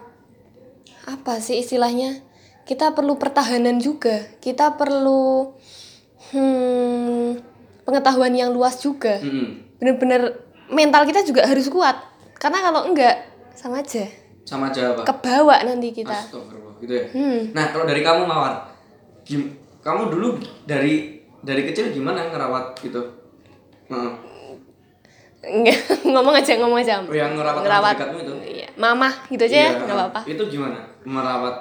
[1.07, 2.21] apa sih istilahnya?
[2.63, 4.23] Kita perlu pertahanan juga.
[4.39, 5.55] Kita perlu
[6.31, 7.29] hmm,
[7.83, 9.19] pengetahuan yang luas juga.
[9.19, 9.75] Mm-mm.
[9.83, 10.39] bener-bener
[10.71, 11.99] mental kita juga harus kuat.
[12.39, 13.19] Karena kalau enggak
[13.55, 14.07] sama aja
[14.53, 17.05] sama aja apa kebawa nanti kita Astagfirullah, gitu ya.
[17.09, 17.41] Hmm.
[17.51, 18.69] Nah, kalau dari kamu Mawar,
[19.23, 19.49] gim-
[19.81, 23.01] kamu dulu dari dari kecil gimana ngerawat gitu?
[25.43, 27.97] Enggak, ngomong aja ngomong aja Oh, yang ngerawat, Ngerawat.
[28.15, 28.35] itu?
[28.47, 30.79] iya mama gitu aja ya Iya, nggak apa-apa Itu gimana?
[31.03, 31.57] Merawat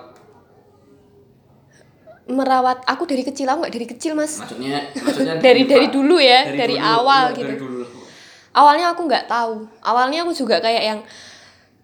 [2.28, 6.48] merawat aku dari kecil aku nggak dari kecil mas maksudnya maksudnya Dari- dari dulu ya,
[6.48, 7.48] dari dulu, awal iya, gitu.
[7.48, 7.82] Dari dulu.
[8.54, 11.00] awalnya aku nggak tahu awalnya aku juga kayak yang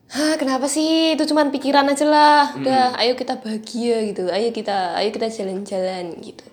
[0.08, 1.20] Hah, kenapa sih?
[1.20, 2.56] Itu cuman pikiran aja lah.
[2.56, 4.32] Udah ayo kita bahagia gitu.
[4.32, 6.48] Ayo kita ayo kita jalan-jalan gitu.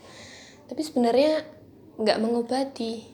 [0.67, 1.47] Tapi sebenarnya
[1.95, 3.07] nggak mengobati.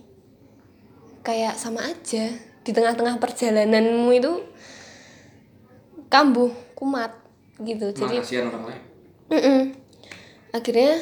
[1.20, 2.32] Kayak sama aja.
[2.64, 4.32] Di tengah-tengah perjalananmu itu
[6.08, 7.12] kambuh kumat
[7.60, 7.92] gitu.
[7.92, 8.82] Jadi kasihan orang lain.
[9.30, 9.60] Mm-mm.
[10.56, 10.96] Akhirnya,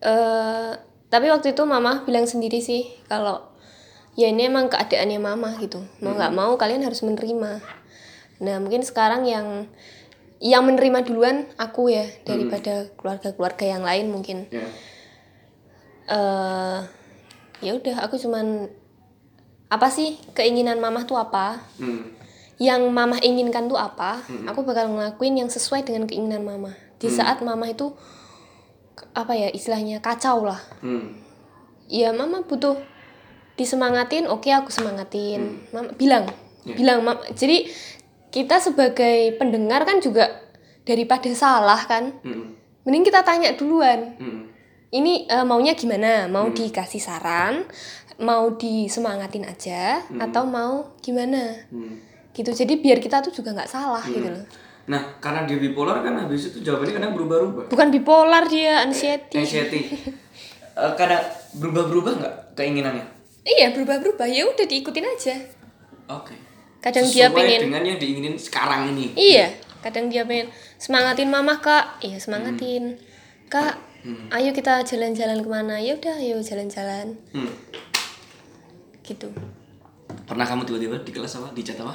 [0.00, 0.72] eh
[1.10, 3.38] tapi waktu itu mama bilang sendiri sih kalau
[4.14, 5.82] ya ini emang keadaannya mama gitu.
[5.98, 7.82] Mau nggak mau kalian harus menerima.
[8.40, 9.68] Nah mungkin sekarang yang
[10.38, 14.48] yang menerima duluan aku ya daripada keluarga-keluarga yang lain mungkin.
[14.50, 14.66] Ya.
[16.04, 16.78] eh
[17.64, 18.68] ya udah aku cuman
[19.72, 21.64] apa sih keinginan mama tuh apa?
[21.80, 22.12] Hmm.
[22.54, 26.70] yang mama inginkan tuh apa aku bakal ngelakuin yang sesuai dengan keinginan mama
[27.00, 27.90] di saat mama itu
[29.10, 31.18] apa ya istilahnya kacau lah Hmm.
[31.88, 32.78] ya mama butuh
[33.56, 36.30] disemangatin oke aku semangatin mama bilang
[36.62, 37.66] bilang "Mam-" jadi
[38.34, 40.26] kita sebagai pendengar kan juga
[40.82, 42.50] daripada salah kan Hmm.
[42.82, 44.50] mending kita tanya duluan Hmm.
[44.90, 47.62] ini eh, maunya gimana mau dikasih saran
[48.16, 52.02] mau disemangatin aja atau mau gimana Hmm.
[52.32, 54.44] gitu jadi biar kita tuh juga nggak salah gitu loh
[54.84, 57.64] Nah, karena dia bipolar kan habis itu jawabannya kadang berubah-ubah.
[57.72, 59.80] bukan bipolar dia anxiety Anxiety.
[60.74, 63.06] Eh, kadang berubah-berubah nggak keinginannya?
[63.46, 65.34] iya berubah-berubah ya udah diikutin aja
[66.10, 66.36] Oke.
[66.84, 69.16] Kadang Sesuai dia pengen dengan yang diinginin sekarang ini.
[69.16, 69.48] iya
[69.80, 73.00] kadang dia pengen semangatin mama kak iya semangatin
[73.48, 73.80] kak
[74.30, 77.48] ayo kita jalan-jalan ke mana ya udah ayo jalan-jalan Hmm.
[79.02, 79.32] gitu
[80.24, 81.52] Pernah kamu tiba-tiba di kelas apa?
[81.52, 81.92] Di chat apa?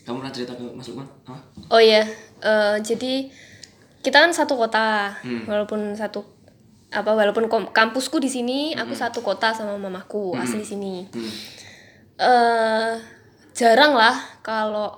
[0.00, 1.04] Kamu pernah cerita ke Mas Lukman?
[1.22, 1.36] Apa?
[1.68, 2.04] oh iya
[2.38, 3.28] eh, jadi
[3.98, 5.44] kita kan satu kota Hmm.
[5.44, 6.20] walaupun satu
[6.88, 11.32] apa walaupun kampusku di sini aku satu kota sama mamaku asli sini Hmm.
[12.18, 12.92] eh
[13.58, 14.94] jarang lah kalau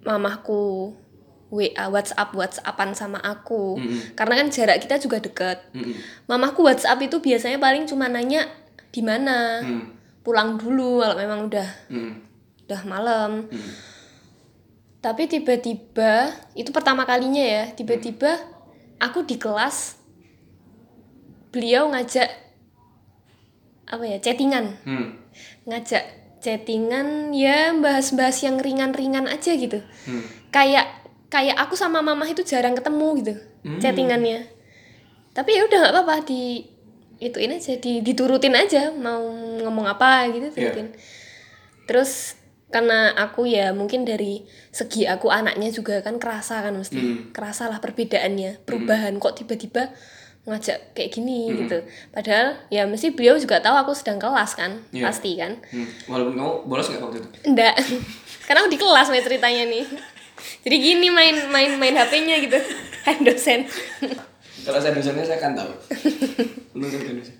[0.00, 0.94] mamaku
[1.50, 4.14] WA WhatsApp WhatsAppan sama aku Mm-mm.
[4.14, 5.94] karena kan jarak kita juga dekat Mm-mm.
[6.26, 8.46] mamaku WhatsApp itu biasanya paling cuma nanya
[8.90, 9.90] di mana Hmm.
[10.22, 12.22] pulang dulu kalau memang udah Hmm.
[12.64, 13.70] udah malam Hmm.
[14.98, 18.38] tapi tiba-tiba itu pertama kalinya ya tiba-tiba
[18.96, 19.98] aku di kelas
[21.50, 22.30] beliau ngajak
[23.84, 25.18] apa ya chattingan Hmm.
[25.66, 30.20] ngajak chattingan ya bahas-bahas yang ringan-ringan aja gitu Hmm.
[30.52, 30.84] kayak
[31.26, 33.80] kayak aku sama mama itu jarang ketemu gitu Hmm.
[33.80, 34.44] chattingannya
[35.32, 36.68] tapi ya udah nggak apa-apa di
[37.16, 39.24] ituin aja di diturutin aja mau
[39.58, 40.68] ngomong apa gitu Iya.
[40.68, 40.88] turutin
[41.84, 42.36] terus
[42.68, 47.18] karena aku ya mungkin dari segi aku anaknya juga kan kerasa kan mesti Hmm.
[47.30, 49.94] kerasa lah perbedaannya perubahan kok tiba-tiba
[50.44, 51.56] ngajak kayak gini Hmm.
[51.64, 51.78] gitu
[52.10, 55.08] padahal ya mesti beliau juga tahu aku sedang kelas kan Iya.
[55.08, 55.88] pasti kan Hmm.
[56.04, 57.28] Walaupun kamu bolos nggak waktu itu?
[57.44, 57.74] Enggak.
[58.46, 59.84] Karena aku di kelas main ceritanya nih.
[60.60, 62.60] Jadi gini main main main HP-nya gitu.
[63.04, 63.64] Kan dosen.
[64.60, 65.72] Kalau saya dosennya saya kan tahu.
[66.76, 66.78] Kan
[67.16, 67.36] dosen.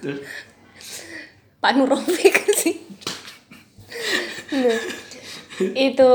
[0.00, 0.18] Terus
[1.58, 2.74] Pak Nurofik sih.
[4.52, 4.78] Nah,
[5.72, 6.12] itu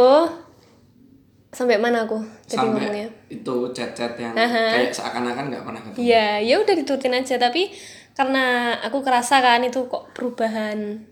[1.49, 3.07] sampai mana aku tadi ngomongnya?
[3.27, 4.79] Itu chat-chat yang Aha.
[4.79, 5.99] kayak seakan-akan nggak pernah ketemu.
[5.99, 7.71] Iya, ya udah diturutin aja tapi
[8.15, 11.05] karena aku kerasa kan itu kok perubahan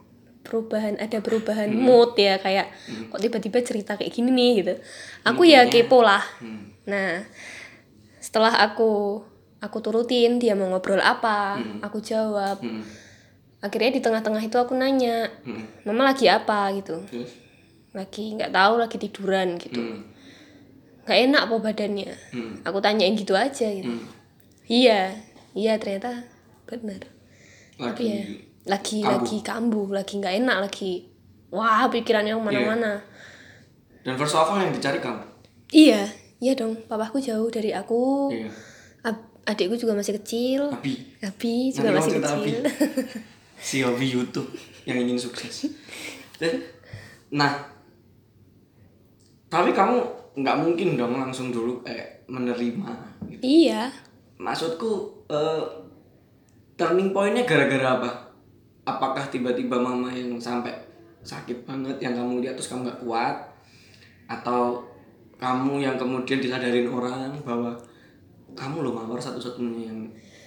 [0.46, 2.70] perubahan ada perubahan mood ya kayak
[3.10, 4.74] kok tiba-tiba cerita kayak gini nih gitu.
[5.26, 6.22] Aku ya kepo lah.
[6.40, 6.72] Hmm.
[6.86, 7.26] Nah,
[8.22, 9.22] setelah aku
[9.60, 12.62] aku turutin dia mau ngobrol apa, aku jawab.
[12.62, 12.86] Hmm.
[13.60, 15.66] Akhirnya di tengah-tengah itu aku nanya, Hmm.
[15.90, 17.02] "Mama lagi apa?" gitu.
[17.10, 17.34] Terus?
[17.98, 19.82] Lagi nggak tahu, lagi tiduran gitu.
[19.82, 20.15] Hmm.
[21.06, 22.10] Nggak enak apa badannya.
[22.34, 22.54] Hmm.
[22.66, 23.88] Aku tanyain gitu aja gitu.
[23.88, 24.06] Hmm.
[24.66, 25.14] Iya,
[25.54, 26.26] iya ternyata
[26.66, 27.02] benar.
[27.78, 28.10] Lagi.
[28.10, 28.22] Iya,
[28.66, 29.14] lagi Kambuh.
[29.14, 30.92] lagi kambuh, lagi nggak enak, lagi
[31.54, 32.98] wah pikirannya ke mana-mana.
[34.02, 35.22] Dan first of all yang dicari kamu.
[35.70, 36.10] Iya,
[36.42, 36.74] iya dong.
[36.90, 38.34] Papaku jauh dari aku.
[38.34, 38.50] Iya.
[39.06, 40.74] Ab- adikku juga masih kecil.
[40.74, 40.98] Abi.
[41.22, 42.62] Abi juga Nanti masih kecil.
[43.70, 44.50] si hobi YouTube
[44.90, 45.70] yang ingin sukses.
[47.30, 47.50] Nah,
[49.50, 50.02] tapi kamu
[50.36, 52.90] nggak mungkin dong langsung dulu kayak menerima.
[53.32, 53.42] Gitu.
[53.42, 53.88] iya.
[54.36, 55.64] Maksudku eh,
[56.76, 58.12] turning pointnya gara-gara apa?
[58.86, 60.76] Apakah tiba-tiba mama yang sampai
[61.26, 63.36] sakit banget yang kamu lihat terus kamu nggak kuat,
[64.30, 64.86] atau
[65.42, 67.74] kamu yang kemudian disadarin orang bahwa
[68.56, 70.00] kamu loh mawar satu-satunya yang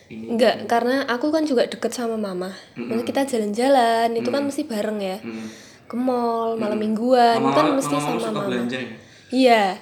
[0.09, 0.33] ini.
[0.33, 2.49] Enggak, karena aku kan juga deket sama mama.
[2.73, 5.19] Maksudnya kita jalan-jalan, itu kan mesti bareng ya.
[5.21, 5.47] Hmm.
[5.85, 8.49] Ke mall, malam mingguan, itu kan mesti mama sama mama.
[8.49, 8.91] belanja ya?
[9.31, 9.79] Iya.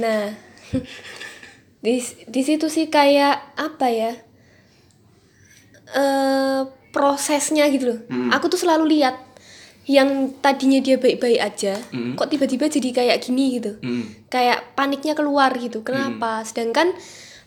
[0.00, 0.32] Nah,
[1.84, 1.94] di
[2.26, 4.12] di situ sih kayak apa ya?
[5.94, 8.00] Eh prosesnya gitu loh.
[8.06, 8.30] Hmm.
[8.32, 9.18] Aku tuh selalu lihat
[9.84, 12.16] yang tadinya dia baik-baik aja, Hmm.
[12.16, 13.76] kok tiba-tiba jadi kayak gini gitu.
[13.84, 14.08] Hmm.
[14.32, 15.84] Kayak paniknya keluar gitu.
[15.84, 16.40] Kenapa?
[16.40, 16.96] Sedangkan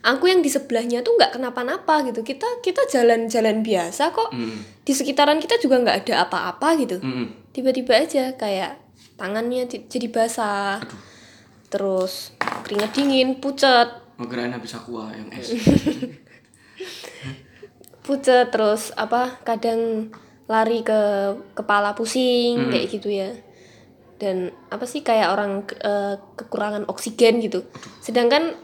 [0.06, 2.22] aku yang di sebelahnya tuh nggak kenapa-napa gitu.
[2.22, 4.30] Kita kita jalan-jalan biasa kok.
[4.30, 4.62] Hmm.
[4.86, 7.34] Di sekitaran kita juga nggak ada apa-apa gitu Hmm.
[7.52, 8.78] tiba-tiba aja kayak
[9.18, 10.80] tangannya jadi basah.
[11.68, 12.32] Terus
[12.64, 13.90] keringet dingin pucet.
[14.18, 15.52] Kirain habis aqua yang es.
[18.02, 20.08] pucet terus apa kadang
[20.48, 21.00] lari ke
[21.54, 23.36] kepala pusing kayak gitu ya.
[24.18, 27.68] Dan apa sih kayak orang ke- eh, kekurangan oksigen gitu.
[28.00, 28.56] Sedangkan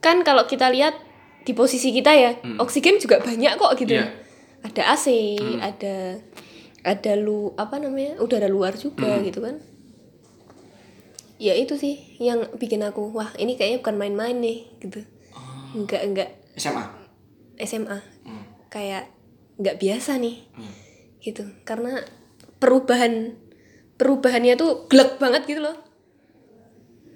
[0.00, 0.98] kan kalau kita lihat
[1.42, 3.96] di posisi kita ya oksigen juga banyak kok gitu.
[3.96, 4.06] Iya.
[4.62, 5.06] ada AC
[5.58, 5.94] ada
[6.82, 9.58] ada lu apa namanya udara luar juga gitu kan
[11.42, 15.02] ya itu sih yang bikin aku wah ini kayaknya bukan main-main nih gitu.
[15.74, 16.84] Enggak enggak SMA.
[17.58, 18.46] SMA Hmm.
[18.70, 19.10] kayak
[19.58, 20.46] nggak biasa nih.
[20.54, 20.74] Hmm.
[21.18, 21.42] gitu.
[21.62, 21.98] Karena
[22.58, 23.34] perubahan
[23.94, 25.74] perubahannya tuh gelek banget gitu loh.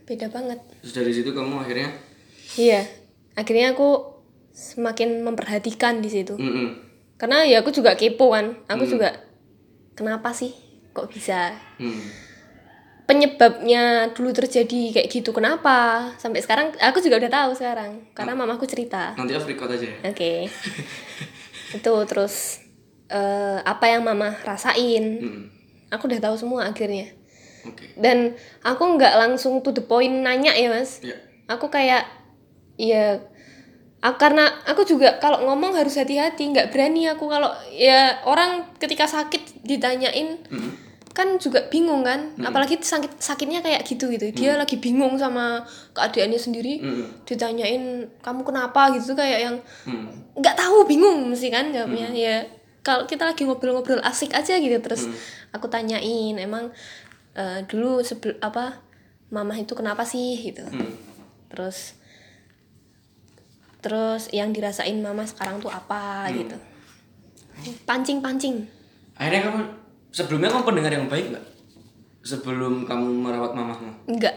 [0.06, 0.58] Beda banget.
[0.82, 1.90] Terus dari situ kamu akhirnya?
[2.54, 2.82] Iya.
[3.34, 4.18] Akhirnya aku
[4.50, 6.34] semakin memperhatikan di situ.
[6.34, 6.82] Mm-mm.
[7.16, 8.54] karena ya aku juga kepo kan.
[8.68, 9.10] Aku juga
[9.94, 10.52] kenapa sih
[10.92, 11.56] kok bisa?
[11.80, 12.25] Hmm.
[13.06, 18.66] Penyebabnya dulu terjadi kayak gitu kenapa sampai sekarang aku juga udah tahu sekarang karena mamaku
[18.66, 19.98] cerita Nanti off record aja ya.
[20.10, 20.50] Oke.
[21.78, 22.66] itu terus
[23.10, 25.04] eh, apa yang mama rasain.
[25.22, 25.44] Mm-mm.
[25.94, 27.14] Aku udah tahu semua akhirnya.
[27.66, 27.94] Oke.
[27.94, 31.02] Dan aku nggak langsung to the point nanya ya, Mas.
[31.02, 31.14] Ya.
[31.46, 32.06] Aku kayak
[32.74, 33.22] ya
[34.02, 39.06] aku, karena aku juga kalau ngomong harus hati-hati, nggak berani aku kalau ya orang ketika
[39.06, 40.85] sakit ditanyain Mm-mm.
[41.16, 44.28] Kan juga bingung kan apalagi sakit sakitnya kayak gitu gitu.
[44.36, 45.64] Dia lagi bingung sama
[45.96, 46.84] keadaannya sendiri.
[46.84, 47.24] Mm.
[47.24, 48.92] ditanyain kamu kenapa?
[48.92, 49.56] gitu kayak yang
[49.88, 50.12] Hmm.
[50.36, 52.12] nggak tahu bingung mesti kan jawabnya.
[52.12, 52.44] Ya
[52.84, 55.08] kalau kita lagi ngobrol-ngobrol asik aja gitu terus
[55.56, 56.68] aku tanyain emang
[57.32, 58.76] eh, dulu sebel apa
[59.32, 60.36] mama itu kenapa sih?
[60.36, 60.68] gitu.
[60.68, 60.92] Hmm.
[61.48, 61.96] terus
[63.80, 66.56] terus yang dirasain mama sekarang tuh apa gitu.
[67.88, 68.68] Pancing pancing
[69.16, 69.62] Akhirnya kamu
[70.16, 71.46] sebelumnya kamu pendengar yang baik nggak?
[72.24, 74.08] Sebelum kamu merawat mamahmu?
[74.08, 74.34] enggak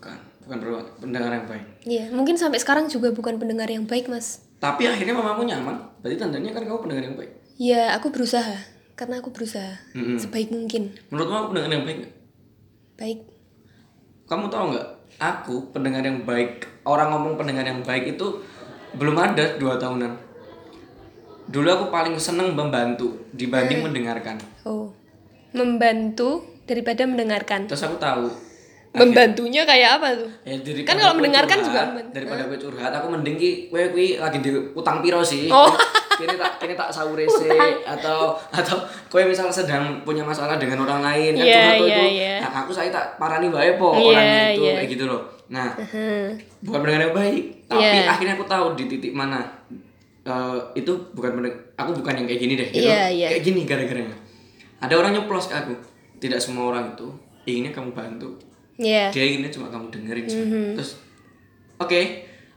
[0.00, 0.16] Bukan,
[0.48, 1.66] bukan perawat, pendengar yang baik.
[1.84, 4.40] Iya, mungkin sampai sekarang juga bukan pendengar yang baik, Mas.
[4.58, 7.30] Tapi akhirnya mamamu nyaman, berarti tandanya kan kamu pendengar yang baik.
[7.60, 8.58] Ya, aku berusaha.
[8.98, 10.18] Karena aku berusaha Mm-mm.
[10.18, 10.90] sebaik mungkin.
[11.14, 12.14] Menurutmu aku pendengar yang baik nggak?
[12.98, 13.18] Baik.
[14.26, 14.88] Kamu tahu nggak?
[15.22, 16.66] Aku pendengar yang baik.
[16.82, 18.42] Orang ngomong pendengar yang baik itu
[18.98, 20.18] belum ada dua tahunan.
[21.46, 24.42] Dulu aku paling seneng membantu dibanding mendengarkan.
[24.66, 24.97] Oh.
[25.52, 27.64] Membantu daripada mendengarkan.
[27.64, 28.28] Terus aku tahu.
[28.88, 30.30] Membantunya kayak apa tuh?
[30.48, 32.12] Ya, Kan kalau mendengarkan curhat, juga membantu.
[32.16, 35.46] daripada gue curhat, aku mending ki kowe kuwi lagi di utang piro sih?
[35.52, 35.68] Oh.
[36.18, 37.46] Kini tak kini tak sahure sih
[37.86, 38.74] atau atau
[39.06, 42.04] kowe misal sedang punya masalah dengan orang lain kan Iya, curhat tuh iya, itu.
[42.10, 42.34] iya.
[42.42, 44.74] Nah, aku saya tak parani wae po Iya, orangnya itu iya.
[44.82, 45.22] kayak gitu loh.
[45.48, 46.26] Nah, Hmm.
[46.58, 48.10] bukan pendengar yang baik, tapi Iya.
[48.10, 49.46] akhirnya aku tahu di titik mana
[50.26, 51.38] eh, itu bukan
[51.72, 52.88] aku bukan yang kayak gini deh gitu.
[52.88, 53.28] Iya, iya.
[53.30, 54.16] Kayak gini gara-garanya.
[54.78, 55.74] Ada orang nyeplos ke aku.
[56.16, 57.06] Tidak semua orang itu
[57.44, 58.28] inginnya kamu bantu
[58.76, 59.08] Iya.
[59.10, 60.44] dia inginnya cuma kamu dengerin cuma.
[60.76, 61.02] terus
[61.76, 61.98] oke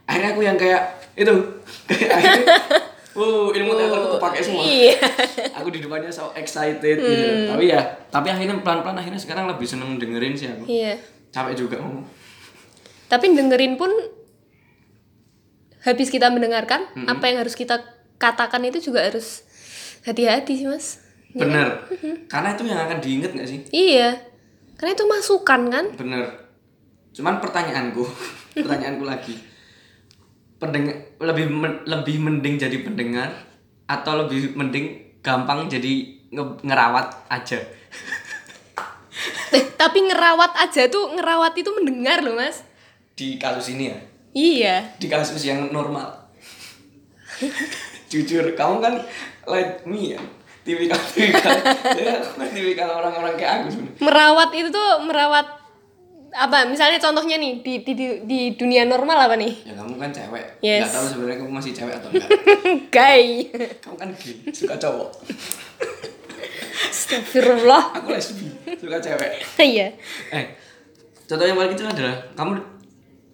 [0.04, 0.82] akhirnya aku yang kayak
[1.14, 1.32] itu
[1.88, 2.46] kayak akhirnya
[3.12, 5.00] wow ilmu teater aku pakai semua Iya.
[5.56, 9.96] aku di depannya so excited gitu tapi ya tapi akhirnya pelan-pelan akhirnya sekarang lebih seneng
[9.96, 10.94] dengerin sih aku Iya.
[11.30, 12.04] capek juga ngomong
[13.08, 13.90] Tapi dengerin pun
[15.82, 17.82] habis kita mendengarkan apa yang harus kita
[18.16, 19.42] katakan itu juga harus
[20.02, 21.02] hati-hati sih, Mas.
[21.34, 21.68] Bener.
[22.26, 23.60] Karena itu yang akan diinget gak sih?
[23.68, 24.16] Iya.
[24.74, 25.84] Karena itu masukan kan?
[25.92, 26.24] bener.
[27.12, 28.02] Cuman pertanyaanku
[28.56, 29.34] pertanyaanku lagi.
[30.56, 33.32] Pendengar lebih men- lebih mending jadi pendengar
[33.84, 34.86] atau lebih mending
[35.18, 35.92] gampang jadi
[36.28, 37.58] nge- ngerawat aja?
[39.50, 42.64] Eh, tapi ngerawat aja tuh ngerawat itu mendengar loh, Mas.
[43.12, 43.98] di kasus ini ya?
[44.32, 44.76] Iya.
[44.96, 46.08] di kasus yang normal.
[48.10, 48.94] Jujur kamu kan
[49.44, 50.20] like me ya
[50.62, 51.52] tipikal tipikal
[51.92, 55.46] ya kan tipikal orang-orang kayak aku sebenarnya Merawat itu tuh merawat
[56.32, 56.64] apa?
[56.64, 59.52] Misalnya contohnya nih di di di, di dunia normal apa nih?
[59.62, 60.80] ya kamu kan cewek Yes.
[60.80, 62.30] nggak tahu sebenarnya kamu masih cewek atau enggak
[62.96, 63.26] Gay.
[63.78, 65.10] kamu kan gay suka cowok
[66.82, 67.82] Astagfirullah.
[67.94, 69.92] aku lesbi suka cewek Iya.
[70.30, 70.44] eh
[71.22, 72.52] contoh yang paling kecil adalah kamu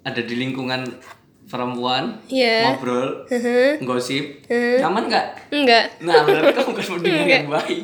[0.03, 0.83] ada di lingkungan
[1.49, 2.71] perempuan Iya.
[2.71, 3.25] ngobrol
[3.83, 5.85] gosip nyaman nggak Enggak.
[6.01, 7.83] nah berarti kamu kan mendengar yang baik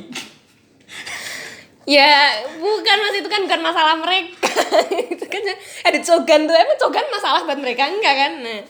[1.84, 4.48] Ya, bukan mas itu kan bukan masalah mereka.
[5.12, 5.44] itu kan
[5.84, 8.32] ada cogan tuh, emang cogan masalah buat mereka enggak kan?
[8.40, 8.60] Nah.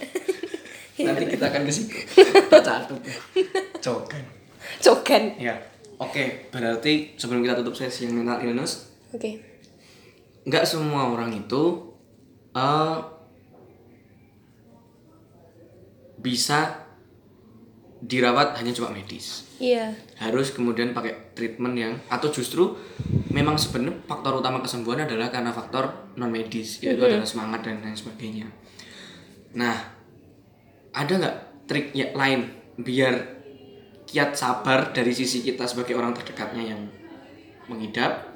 [1.07, 3.19] nanti kita akan ke situ kita catat ya
[3.83, 4.23] cokan
[4.79, 5.25] cogan.
[5.37, 5.55] ya
[5.99, 9.43] oke berarti sebelum kita tutup sesi yang mental illness Oke.
[10.43, 11.63] nggak semua orang itu
[12.55, 12.97] eh,
[16.25, 16.89] bisa
[18.05, 19.95] dirawat hanya cuma medis Iya.
[20.19, 22.75] harus kemudian pakai treatment yang atau justru
[23.31, 27.97] memang sebenarnya faktor utama kesembuhan adalah karena faktor non medis yaitu adalah semangat dan lain
[27.97, 28.47] sebagainya.
[29.55, 29.75] Nah,
[30.95, 33.15] ada nggak trik ya, lain biar
[34.07, 36.83] kiat sabar dari sisi kita sebagai orang terdekatnya yang
[37.67, 38.31] mengidap,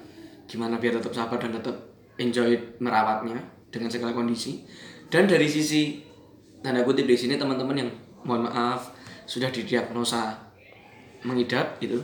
[0.49, 1.77] gimana biar tetap sabar dan tetap
[2.19, 3.39] enjoy merawatnya
[3.71, 4.65] dengan segala kondisi,
[5.13, 6.08] dan dari sisi
[6.63, 7.91] tanda kutip di sini teman-teman yang
[8.27, 8.93] mohon maaf
[9.29, 10.35] sudah didiagnosa
[11.23, 12.03] mengidap gitu.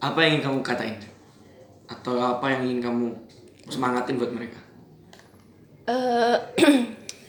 [0.00, 0.96] Apa yang ingin kamu katain?
[1.90, 3.06] Atau apa yang ingin kamu
[3.68, 4.58] semangatin buat mereka?
[5.90, 6.36] Eh,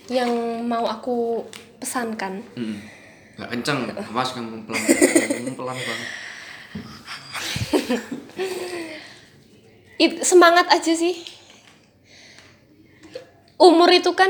[0.18, 0.32] yang
[0.66, 1.46] mau aku
[1.82, 2.44] pesankan.
[2.56, 2.78] Hmm.
[3.32, 6.10] nggak kenceng awas kamu pelan kamu pelan banget.
[9.98, 11.26] It, semangat aja sih.
[13.58, 14.30] Umur itu kan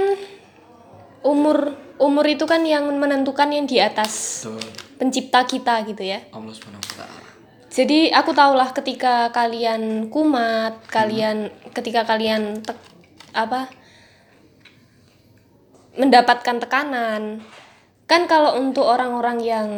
[1.22, 4.58] umur umur itu kan yang menentukan yang di atas tuh
[4.98, 6.22] pencipta kita gitu ya.
[6.34, 7.22] Allah taala.
[7.72, 12.90] Jadi aku tahulah ketika kalian kumat kalian ketika kalian tek-
[13.32, 13.72] apa
[15.96, 17.46] mendapatkan tekanan.
[18.10, 19.70] Kan kalau untuk orang-orang yang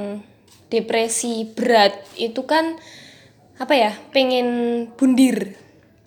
[0.73, 2.81] depresi berat itu kan
[3.61, 5.53] apa ya pengen bundir.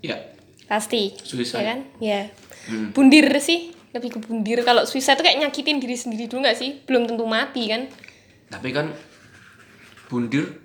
[0.02, 0.18] Ya.
[0.66, 1.62] Pasti Suicide.
[1.62, 1.78] ya kan?
[2.02, 2.20] Ya.
[2.66, 2.90] Hmm.
[2.90, 6.80] bundir sih lebih ke bundir kalau suicide itu kayak nyakitin diri sendiri dulu nggak sih
[6.84, 7.88] belum tentu mati kan
[8.52, 8.92] tapi kan
[10.06, 10.60] bundir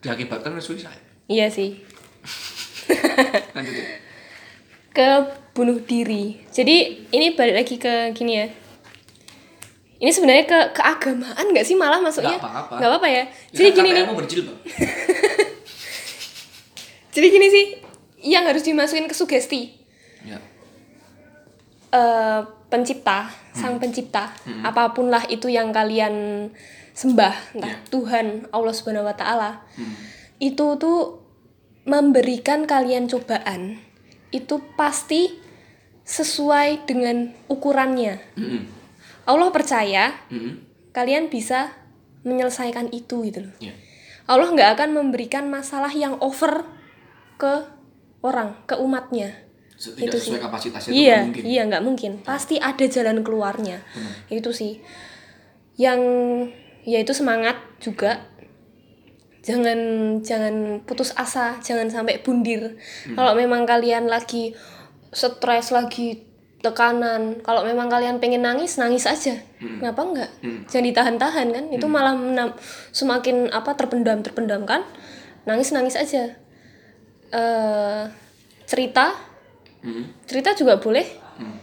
[0.00, 1.76] diakibatkan oleh suicide iya sih
[3.56, 3.84] Lanjutin.
[4.96, 5.08] ke
[5.58, 6.38] bunuh diri.
[6.54, 8.46] Jadi ini balik lagi ke gini ya.
[9.98, 12.38] Ini sebenarnya ke keagamaan nggak sih malah masuknya?
[12.38, 12.74] Nggak apa-apa.
[12.78, 13.24] Nggak apa-apa ya.
[13.50, 14.04] Jadi gini nih.
[17.18, 17.64] Jadi gini sih,
[18.30, 19.74] yang harus dimasukin ke sugesti.
[20.22, 20.38] Ya.
[21.88, 24.32] eh pencipta, sang pencipta,
[24.64, 26.48] apa pun lah itu yang kalian
[26.92, 27.88] sembah, entah Ya.
[27.88, 29.64] Tuhan, Allah Subhanahu wa taala.
[29.78, 29.94] Hmm.
[30.38, 31.24] Itu tuh
[31.88, 33.80] memberikan kalian cobaan.
[34.28, 35.40] Itu pasti
[36.04, 38.20] sesuai dengan ukurannya.
[38.36, 38.62] Mm-mm.
[39.28, 40.64] Allah percaya Mm-mm.
[40.96, 41.72] kalian bisa
[42.24, 43.54] menyelesaikan itu gitu loh.
[43.60, 43.72] Ya.
[44.28, 46.68] Allah nggak akan memberikan masalah yang over
[47.40, 47.64] ke
[48.20, 49.47] orang, ke umatnya.
[49.78, 50.42] Tidak Itu sesuai sih.
[50.42, 51.42] kapasitasnya itu iya, nggak mungkin.
[51.46, 52.12] iya nggak mungkin.
[52.20, 53.78] Pasti ada jalan keluarnya.
[54.26, 54.82] Itu sih.
[55.76, 56.00] Yang
[56.82, 58.26] ya itu semangat juga.
[59.38, 59.78] Jangan
[60.20, 62.74] jangan putus asa, jangan sampai bundir.
[63.06, 63.14] Hmm.
[63.14, 64.52] Kalau memang kalian lagi
[65.08, 66.26] stres, lagi
[66.58, 69.38] tekanan, kalau memang kalian pengen nangis, nangis aja.
[69.62, 69.78] Hmm.
[69.78, 70.30] Kenapa enggak?
[70.66, 71.64] Jangan ditahan-tahan kan?
[71.70, 72.58] Itu malah menam-
[72.90, 74.82] semakin apa terpendam, terpendam kan?
[75.46, 76.34] Nangis, nangis aja.
[77.28, 78.02] eh
[78.64, 79.12] cerita
[79.84, 80.04] Mm-mm.
[80.26, 81.06] cerita juga boleh.
[81.38, 81.56] Mm.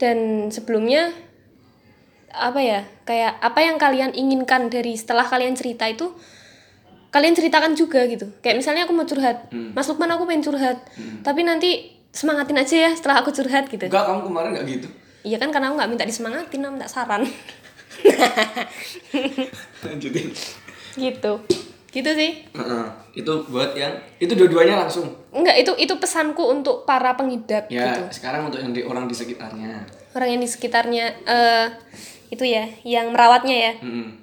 [0.00, 0.16] dan
[0.48, 1.12] sebelumnya
[2.32, 6.14] apa ya kayak apa yang kalian inginkan dari setelah kalian cerita itu
[7.10, 8.30] kalian ceritakan juga gitu.
[8.40, 9.50] Kayak misalnya aku mau curhat.
[9.50, 10.78] Mas Lukman aku pengen curhat.
[11.26, 13.90] Tapi nanti semangatin aja ya setelah aku curhat gitu.
[13.90, 14.88] Enggak, kamu kemarin nggak gitu.
[15.20, 17.22] iya kan karena aku nggak minta disemangatin aku minta saran.
[19.84, 20.32] Lanjutin.
[20.96, 21.32] gitu
[21.90, 22.84] gitu sih Heeh.
[23.12, 25.10] Itu buat yang itu dua-duanya langsung.
[25.30, 29.12] enggak itu itu pesanku untuk para pengidap Ya, gitu sekarang untuk yang di orang di
[29.12, 29.86] sekitarnya.
[30.10, 31.66] orang yang di sekitarnya eh
[32.28, 34.22] itu ya yang merawatnya ya Mm-mm.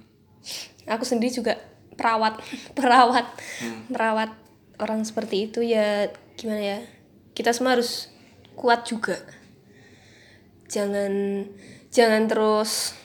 [0.86, 1.60] aku sendiri juga
[1.94, 2.40] perawat
[2.78, 3.28] perawat
[3.58, 3.84] Hmm.
[3.88, 4.32] merawat
[4.78, 6.80] orang seperti itu ya gimana ya
[7.34, 8.08] kita semua harus
[8.54, 9.20] kuat juga
[10.68, 11.44] jangan
[11.90, 12.96] jangan terus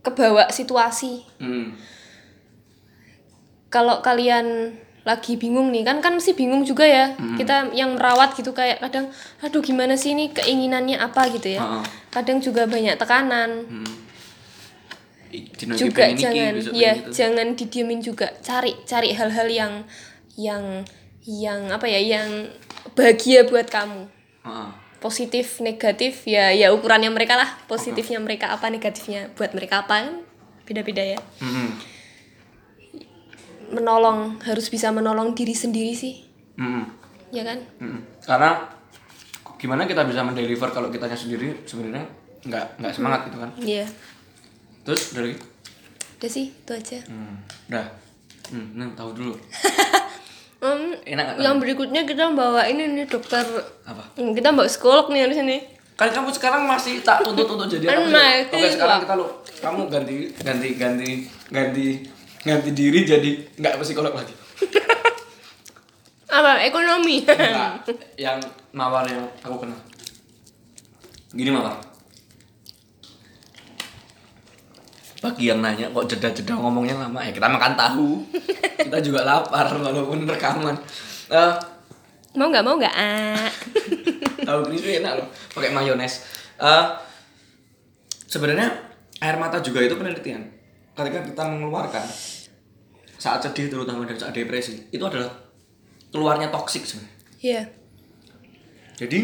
[0.00, 1.74] kebawa situasi Mm.
[3.70, 4.76] Kalau kalian
[5.06, 7.14] lagi bingung nih kan kan mesti bingung juga ya.
[7.14, 9.06] Kita yang merawat gitu kayak kadang
[9.38, 11.30] aduh gimana sih ini keinginannya apa?
[11.30, 11.62] gitu ya.
[11.62, 11.84] Heeh.
[12.10, 13.50] kadang juga banyak tekanan.
[13.70, 13.94] Mm.
[15.30, 17.10] Dino iki juga jangan besok ya pengen itu.
[17.14, 18.26] jangan didiemin juga.
[18.42, 19.72] Cari cari hal-hal yang
[20.34, 20.64] yang
[21.22, 22.50] yang apa ya yang
[22.98, 24.10] bahagia buat kamu.
[24.42, 24.70] Heeh.
[24.96, 27.46] positif negatif ya ya ukurannya mereka lah.
[27.70, 30.26] Positifnya mereka apa negatifnya buat mereka apa kan?
[30.66, 31.20] Beda-beda ya.
[31.38, 31.95] Mm-mm.
[33.68, 36.22] Menolong harus bisa menolong diri sendiri sih
[36.56, 36.84] Mm-mm.
[37.30, 38.00] ya kan Mm-mm.
[38.20, 38.66] Karena
[39.56, 42.04] gimana kita bisa mendeliver kalau kitanya sendiri sebenarnya
[42.42, 43.50] nggak nggak semangat gitu kan.
[43.58, 43.86] iya
[44.82, 45.32] Terus dari
[46.16, 47.34] udah sih itu aja hmm,
[47.68, 47.86] udah.
[48.46, 49.34] Hmm, nah, tahu dulu.
[50.56, 51.44] Em, Enak nggak?
[51.44, 53.44] yang berikutnya kita bawa ini nih dokter
[53.84, 54.00] Apa?
[54.16, 55.60] Hmm, kita bawa psikolog nih harus ini
[55.96, 58.04] Kan kamu sekarang masih tak tuntut untuk jadi apa?
[58.04, 59.26] Emang, Oke, sekarang kita lo
[59.56, 61.10] kamu ganti ganti ganti
[61.48, 61.86] ganti
[62.46, 64.30] ganti diri jadi nggak psikolog lagi.
[66.26, 68.38] apa ekonomi Enggak, yang
[68.70, 69.78] mawar yang aku kenal.
[71.34, 71.74] Gini mawar.
[75.18, 78.22] Bagi yang nanya kok jeda-jeda ngomongnya lama ya kita makan tahu.
[78.78, 80.76] kita juga lapar walaupun rekaman.
[81.26, 81.52] Eh,
[82.38, 83.50] mau nggak mau nggak ah
[84.46, 86.22] tahu crispy enak loh, pakai mayones.
[86.62, 86.84] Eh,
[88.30, 88.70] sebenarnya
[89.18, 90.55] air mata juga itu penelitian.
[90.96, 92.04] Ketika kita mengeluarkan
[93.16, 95.28] saat sedih terutama dan saat depresi itu adalah
[96.12, 97.12] keluarnya toksik sebenarnya.
[97.36, 97.62] Iya.
[98.96, 99.20] jadi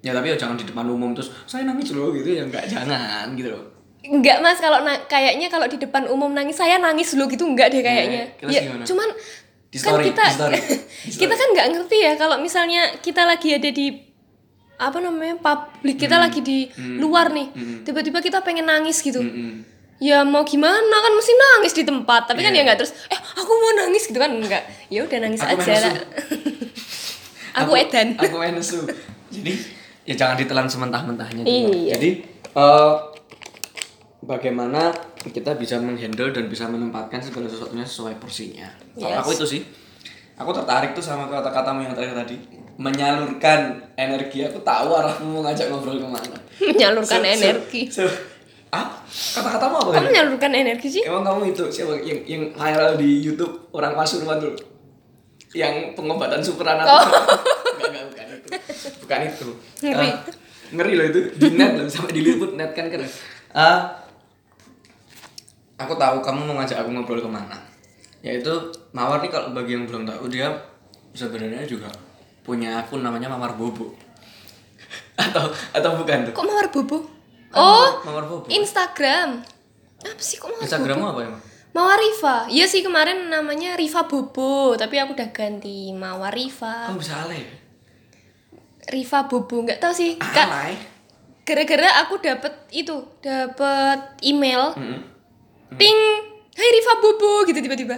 [0.00, 3.34] ya tapi ya jangan di depan umum terus saya nangis loh gitu ya nggak jangan
[3.34, 3.64] gitu loh
[3.98, 4.78] Enggak mas, kalau
[5.10, 8.30] kayaknya kalau di depan umum nangis saya nangis loh gitu enggak deh kayaknya.
[8.38, 8.84] terus ya, gimana?
[8.86, 9.08] cuman
[9.68, 10.58] Di kan story, kita di story,
[11.10, 13.86] di kita kan nggak ngerti ya kalau misalnya kita lagi ada di
[14.78, 16.70] apa namanya publik kita lagi di
[17.02, 17.50] luar nih,
[17.82, 19.18] tiba-tiba kita pengen nangis gitu.
[19.18, 19.66] Mm-mm.
[19.98, 22.62] Ya mau gimana kan mesti nangis di tempat, tapi kan Iya.
[22.62, 24.62] ya nggak terus eh aku mau nangis gitu kan enggak.
[24.86, 25.94] Ya udah nangis Aku aja lah.
[27.58, 28.14] aku edan.
[28.14, 28.86] aku main nesu
[29.28, 29.52] jadi
[30.04, 31.42] ya jangan ditelan sementah-mentahnya.
[31.42, 31.98] Iya.
[31.98, 32.10] jadi
[32.54, 32.94] eh,
[34.20, 34.94] bagaimana
[35.24, 39.20] kita bisa menghandle dan bisa menempatkan segala sesuatunya sesuai porsinya kalau Yes.
[39.20, 39.62] aku itu sih
[40.34, 42.36] aku tertarik tuh sama kata-katamu yang terakhir tadi
[42.78, 43.60] menyalurkan
[43.92, 46.36] energi aku tahu arahmu mau ngajak ngobrol ke mana
[46.68, 47.80] menyalurkan se- energi.
[47.88, 48.37] se-
[48.68, 50.06] ah kata-katamu apa Kamu tadi?
[50.12, 51.02] menyalurkan energi sih?
[51.04, 54.52] Emang kamu itu siapa yang yang viral di YouTube orang Pasuruan tuh?
[55.56, 57.00] Yang pengobatan supranatural.
[57.80, 58.48] enggak, enggak, bukan itu.
[59.00, 59.48] Bukan itu.
[59.80, 60.08] Ngeri.
[60.12, 60.16] Ah,
[60.76, 61.20] ngeri loh itu.
[61.40, 63.08] Di net loh sampai diliput net kan keren.
[63.56, 64.04] Ah,
[65.80, 67.56] aku tahu kamu mau ngajak aku ngobrol ke mana.
[68.20, 68.52] Yaitu
[68.92, 70.52] Mawar nih kalau bagi yang belum tahu dia
[71.16, 71.88] sebenarnya juga
[72.44, 73.96] punya akun namanya Mawar Bobo.
[75.24, 76.32] atau atau bukan tuh?
[76.36, 77.17] Kok mawar bobo?
[77.56, 78.46] Oh, Mawar Bobo.
[78.52, 79.40] Instagram.
[79.98, 81.12] Apa sih kok mawar Instagrammu bobo?
[81.16, 81.42] apa emang?
[81.74, 82.36] Mawar Riva.
[82.48, 86.90] Iya sih kemarin namanya Riva Bobo, tapi aku udah ganti Mawar Riva.
[86.90, 87.44] Kamu bisa alay?
[88.88, 90.16] Riva Bobo nggak tahu sih.
[90.18, 90.74] Alay.
[91.48, 92.92] gara-gara aku dapet itu,
[93.24, 95.00] dapet email, Mm-mm.
[95.80, 96.00] ping,
[96.52, 97.96] Hai Riva Bobo gitu tiba-tiba.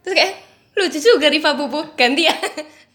[0.00, 0.34] Terus kayak
[0.72, 2.32] lucu juga Riva Bobo, ganti ya.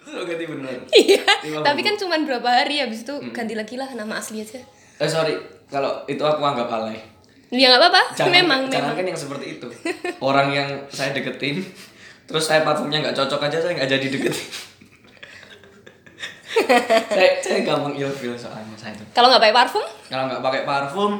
[0.09, 0.82] Lo ganti bener.
[0.89, 1.22] Iya,
[1.62, 4.66] tapi kan cuma berapa hari habis itu ganti lagi lah nama asli aja.
[5.02, 5.34] Eh sorry,
[5.66, 7.02] kalau itu aku anggap alay.
[7.49, 8.95] Ya nggak apa-apa, Jangan, memang jangan memang.
[8.95, 9.68] kan yang seperti itu.
[10.22, 11.60] Orang yang saya deketin,
[12.24, 14.47] terus saya parfumnya nggak cocok aja saya nggak jadi deketin.
[17.12, 19.04] saya saya gampang ilfil soalnya saya tuh.
[19.12, 21.12] Kalau nggak pakai parfum, Kalau nggak pakai parfum,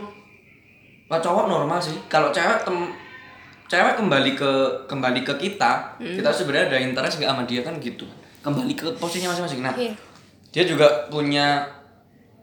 [1.08, 1.96] Pak cowok normal sih.
[2.08, 2.78] Kalau cewek tem
[3.66, 4.52] cewek kembali ke
[4.86, 6.16] kembali ke kita, Hmm.
[6.16, 8.08] kita sebenarnya ada interest nggak sama dia kan gitu.
[8.40, 9.62] Kembali ke posisinya masing-masing.
[9.62, 9.94] Nah, Iya.
[10.50, 11.64] dia juga punya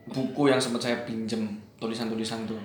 [0.08, 2.60] buku yang sempat saya pinjem tulisan-tulisan tuh.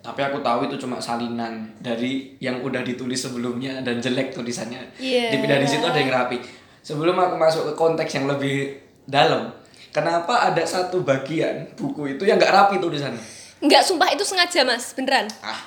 [0.00, 4.80] Tapi aku tahu itu cuma salinan dari yang udah ditulis sebelumnya dan jelek tulisannya.
[4.96, 5.36] Iya.
[5.36, 6.40] Di dari situ ada yang rapi.
[6.80, 9.52] Sebelum aku masuk ke konteks yang lebih dalam,
[9.92, 13.20] kenapa ada satu bagian buku itu yang nggak rapi tulisannya?
[13.60, 15.28] nggak sumpah itu sengaja mas, beneran.
[15.44, 15.60] Ah,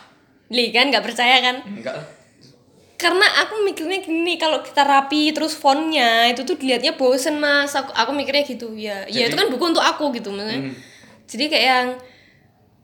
[0.49, 1.61] Li kan nggak percaya kan?
[1.61, 1.93] enggak.
[3.04, 7.76] Karena aku mikirnya gini, kalau kita rapi terus fontnya itu tuh dilihatnya bosen mas.
[7.76, 9.04] Aku, aku mikirnya gitu ya.
[9.06, 10.64] ya Jadi- itu kan buku untuk aku gitu maksudnya.
[10.64, 10.74] Hmm.
[11.28, 11.88] Jadi kayak yang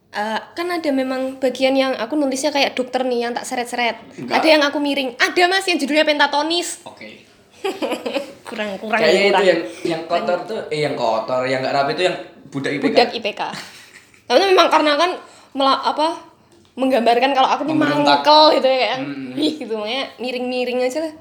[0.09, 3.95] eh, kan ada memang bagian yang aku nulisnya kayak dokter nih yang tak seret-seret.
[4.27, 5.15] Ada yang aku miring.
[5.15, 6.81] Ada mas yang judulnya pentatonis.
[6.83, 7.23] Oke.
[8.47, 9.45] kurang kurang Kayaknya itu kurang.
[9.45, 12.15] yang yang kotor tuh eh yang kotor, yang nggak rapi itu yang
[12.49, 12.83] budak IPK.
[12.87, 13.41] budak IPK.
[14.25, 15.11] Karena memang karena kan
[15.51, 16.07] mela- apa
[16.79, 19.35] menggambarkan kalau aku nih mangkel gitu ya kayak Hmm.
[19.35, 21.13] ih gitu makanya miring-miring aja lah.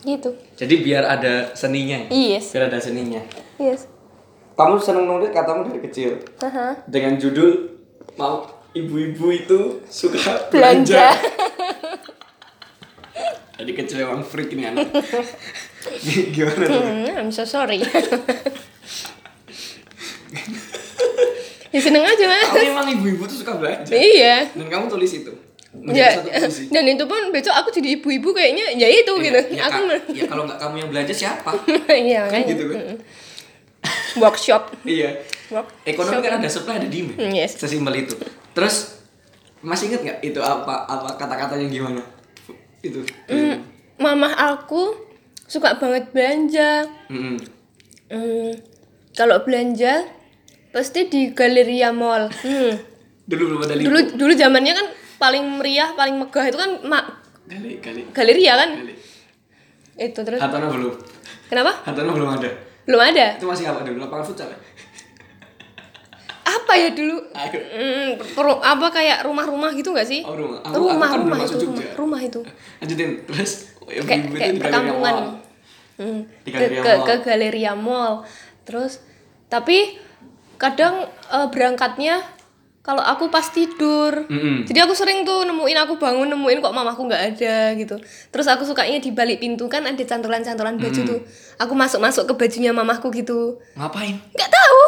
[0.00, 0.30] Gitu.
[0.56, 2.08] Jadi biar ada seninya.
[2.08, 2.56] Yes.
[2.56, 3.20] Biar ada seninya.
[3.60, 3.84] Yes.
[4.54, 6.18] Kamu seneng nulis katamu dari kecil.
[6.40, 6.80] Aha.
[6.88, 7.76] Dengan judul
[8.16, 10.16] mau ibu-ibu itu suka
[10.54, 10.96] Belanja.
[10.96, 11.06] belanja.
[13.58, 14.86] Dari kecil emang freak ini anak.
[16.34, 16.78] Gimana tuh?
[16.78, 17.82] Hmm, I'm so sorry.
[21.74, 22.48] Ya seneng aja mas.
[22.48, 23.92] Kamu emang ibu-ibu tuh suka belanja.
[23.92, 24.48] iya.
[24.52, 25.32] Dan kamu tulis itu.
[25.68, 26.72] Ya, satu puisi.
[26.72, 29.40] dan itu pun besok aku jadi ibu-ibu kayaknya ya itu gitu.
[29.52, 29.84] Ya, aku
[30.16, 31.52] ya kalau nggak kamu yang belanja siapa?
[32.08, 32.96] iya Kan gitu kan?
[34.16, 34.72] Workshop.
[34.88, 35.20] Iya.
[35.52, 35.68] Work.
[35.84, 37.20] Ekonomi kan ada supply ada demand.
[37.20, 37.60] Hmm, yes.
[37.60, 38.16] Sesimpel itu.
[38.56, 38.96] Terus
[39.60, 42.02] masih inget nggak itu apa apa kata-katanya gimana?
[42.80, 43.04] Itu.
[43.28, 43.62] Hmm,
[44.00, 44.96] mamah aku
[45.44, 46.88] suka banget belanja.
[47.12, 47.36] Mm-mm.
[48.08, 48.52] Hmm,
[49.12, 50.08] kalau belanja
[50.78, 52.30] pasti di Galeria Mall.
[52.30, 52.72] Hmm.
[53.26, 53.90] Dulu belum ada lipo.
[53.90, 54.86] Dulu dulu zamannya kan
[55.18, 57.04] paling meriah, paling megah itu kan mak
[57.48, 58.00] Kali kali.
[58.14, 58.70] Galeria kan.
[58.78, 58.94] kali.
[59.98, 60.38] Itu terus.
[60.38, 60.94] Hatana belum.
[61.50, 61.72] Kenapa?
[61.82, 62.48] Hatana belum ada.
[62.86, 63.34] Belum ada.
[63.34, 63.98] Itu masih apa dulu?
[63.98, 64.48] Lapangan futsal.
[64.48, 64.58] ya?
[66.48, 67.16] Apa ya dulu?
[67.36, 67.60] Ayo.
[67.60, 68.10] Hmm,
[68.60, 70.20] apa kayak rumah-rumah gitu nggak sih?
[70.24, 70.60] Oh, rumah.
[70.64, 72.40] Aku- rumah, aku kan rumah itu, rumah, rumah itu.
[72.80, 73.52] Lanjutin terus.
[73.84, 75.16] Oh, ya, Kayak kayak perkampungan.
[75.16, 75.28] Mall.
[75.98, 78.24] Hmm, Di ke, Galeria ke, ke Galeria Mall.
[78.64, 79.00] Terus
[79.48, 79.96] tapi
[80.58, 82.20] kadang eh, berangkatnya
[82.80, 84.24] kalau aku pas tidur.
[84.24, 84.64] Mm-mm.
[84.64, 88.00] Jadi aku sering tuh nemuin aku bangun nemuin kok mamaku nggak ada gitu.
[88.28, 91.20] Terus aku sukanya di balik pintu kan ada cantolan-cantolan baju tuh.
[91.58, 93.60] Aku masuk-masuk ke bajunya mamaku gitu.
[93.74, 94.16] Ngapain?
[94.16, 94.80] nggak tahu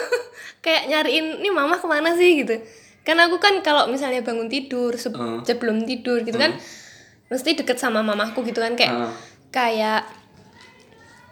[0.64, 2.56] kayak nyariin nih mama ke mana sih gitu
[3.04, 5.44] kan aku kan kalau misalnya bangun tidur se- Hmm.
[5.44, 6.56] sebelum tidur gitu kan
[7.28, 9.12] mesti deket sama mamaku gitu kan kayak Hmm.
[9.50, 10.08] kayak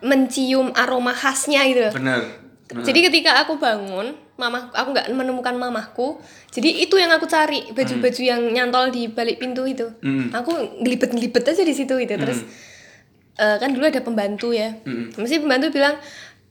[0.03, 1.89] mencium aroma khasnya gitu.
[1.95, 2.42] Bener.
[2.73, 2.81] Nah.
[2.81, 6.17] jadi ketika aku bangun mama aku nggak menemukan mamahku
[6.49, 9.93] jadi itu yang aku cari baju-baju yang nyantol di balik pintu itu.
[10.01, 10.33] Hmm.
[10.33, 12.15] aku ngelibet-ngelibet aja di situ gitu.
[12.17, 12.41] Terus
[13.37, 14.73] eh, kan dulu ada pembantu ya.
[14.89, 15.13] Hmm.
[15.21, 16.01] mesti pembantu bilang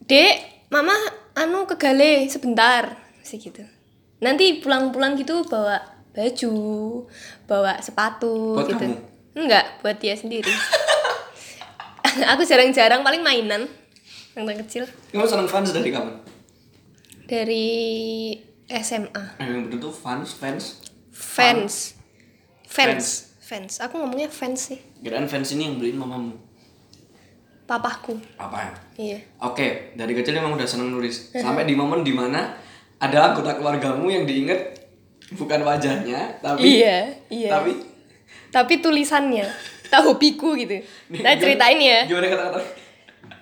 [0.05, 0.93] dek mama
[1.33, 2.97] anu ke gale sebentar.
[3.25, 3.65] Sih gitu.
[4.21, 5.81] Nanti pulang-pulang gitu bawa
[6.13, 6.53] baju
[7.49, 8.85] bawa sepatu Buat gitu.
[8.85, 8.97] kamu?
[9.41, 10.51] enggak buat dia sendiri.
[12.35, 13.65] Aku jarang-jarang paling mainan
[14.33, 14.83] yang kecil.
[15.11, 16.15] Kamu seneng fans dari kapan?
[17.31, 17.67] dari
[18.67, 20.83] SMA Eh, yang bener tuh fans, fans.
[21.15, 21.95] fans.
[22.67, 23.05] Fans.
[23.39, 23.73] Fans.
[23.79, 24.79] Aku ngomongnya fans sih.
[24.99, 26.35] Kirain fans ini yang beliin mamamu.
[27.61, 28.71] papahku Apa ya?
[28.99, 29.19] iya.
[29.39, 31.31] Oke, dari kecil emang udah seneng nulis.
[31.31, 32.51] Sampai di momen di mana
[32.99, 34.59] ada anggota keluargamu yang diinget
[35.31, 37.47] bukan wajahnya, tapi iya iya.
[37.47, 37.79] tapi
[38.51, 39.47] tapi tulisannya
[39.91, 40.83] tahu hobiku gitu.
[41.15, 42.03] Nah ceritain ya.
[42.03, 42.59] Gimana kata-kata?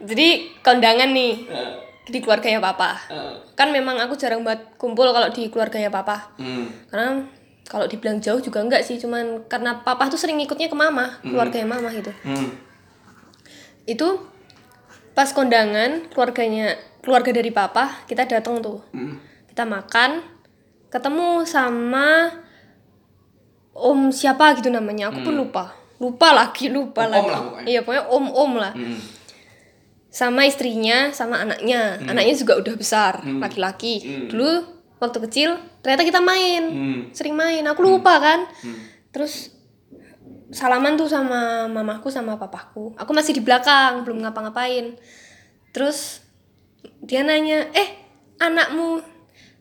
[0.04, 0.28] Jadi
[0.64, 1.74] kondangan nih Eh,
[2.10, 2.98] di keluarganya papa.
[3.08, 6.34] Eh, kan memang aku jarang banget kumpul kalau di keluarganya papa.
[6.42, 7.22] Hmm, karena
[7.70, 11.70] kalau dibilang jauh juga enggak sih cuman karena papa tuh sering ikutnya ke mama keluarganya
[11.70, 12.10] mama gitu.
[12.26, 12.50] Hmm,
[13.86, 14.08] itu
[15.14, 16.74] pas kondangan keluarganya
[17.06, 18.82] keluarga dari papa kita datang tuh.
[18.90, 19.22] Hmm.
[19.50, 20.24] kita makan
[20.90, 22.32] ketemu sama
[23.76, 25.76] om siapa gitu namanya aku pun lupa.
[26.00, 27.22] Lupa lagi lupa Om-om lagi.
[27.22, 27.30] Hmm.
[27.30, 27.68] lah pokoknya.
[27.70, 28.74] iya pokoknya om om lah.
[28.74, 29.00] Hmm.
[30.10, 33.38] Sama istrinya sama anaknya anaknya juga udah besar Hmm.
[33.38, 34.28] laki-laki Hmm.
[34.28, 34.52] dulu
[34.98, 35.50] waktu kecil
[35.80, 37.00] ternyata kita main Hmm.
[37.14, 38.80] sering main aku lupa kan Hmm.
[39.10, 39.54] terus
[40.50, 44.98] salaman tuh sama mamaku sama papaku aku masih di belakang belum ngapa-ngapain
[45.70, 46.26] terus
[47.00, 47.90] dia nanya eh
[48.40, 48.98] anakmu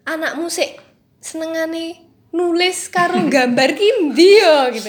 [0.04, 0.72] anakmu sih
[1.20, 4.88] senengane nulis karo gambar ki ndi yo?" gitu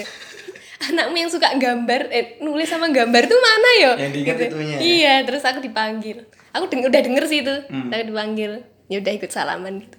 [0.82, 4.44] anakmu yang suka gambar eh nulis sama gambar tuh mana yo Yang diingat Gitu.
[4.48, 4.80] itunya ya?
[4.80, 7.88] iya terus aku dipanggil aku deng- udah denger sih itu Hmm.
[7.88, 8.50] aku dipanggil
[8.86, 9.96] ya udah ikut salaman gitu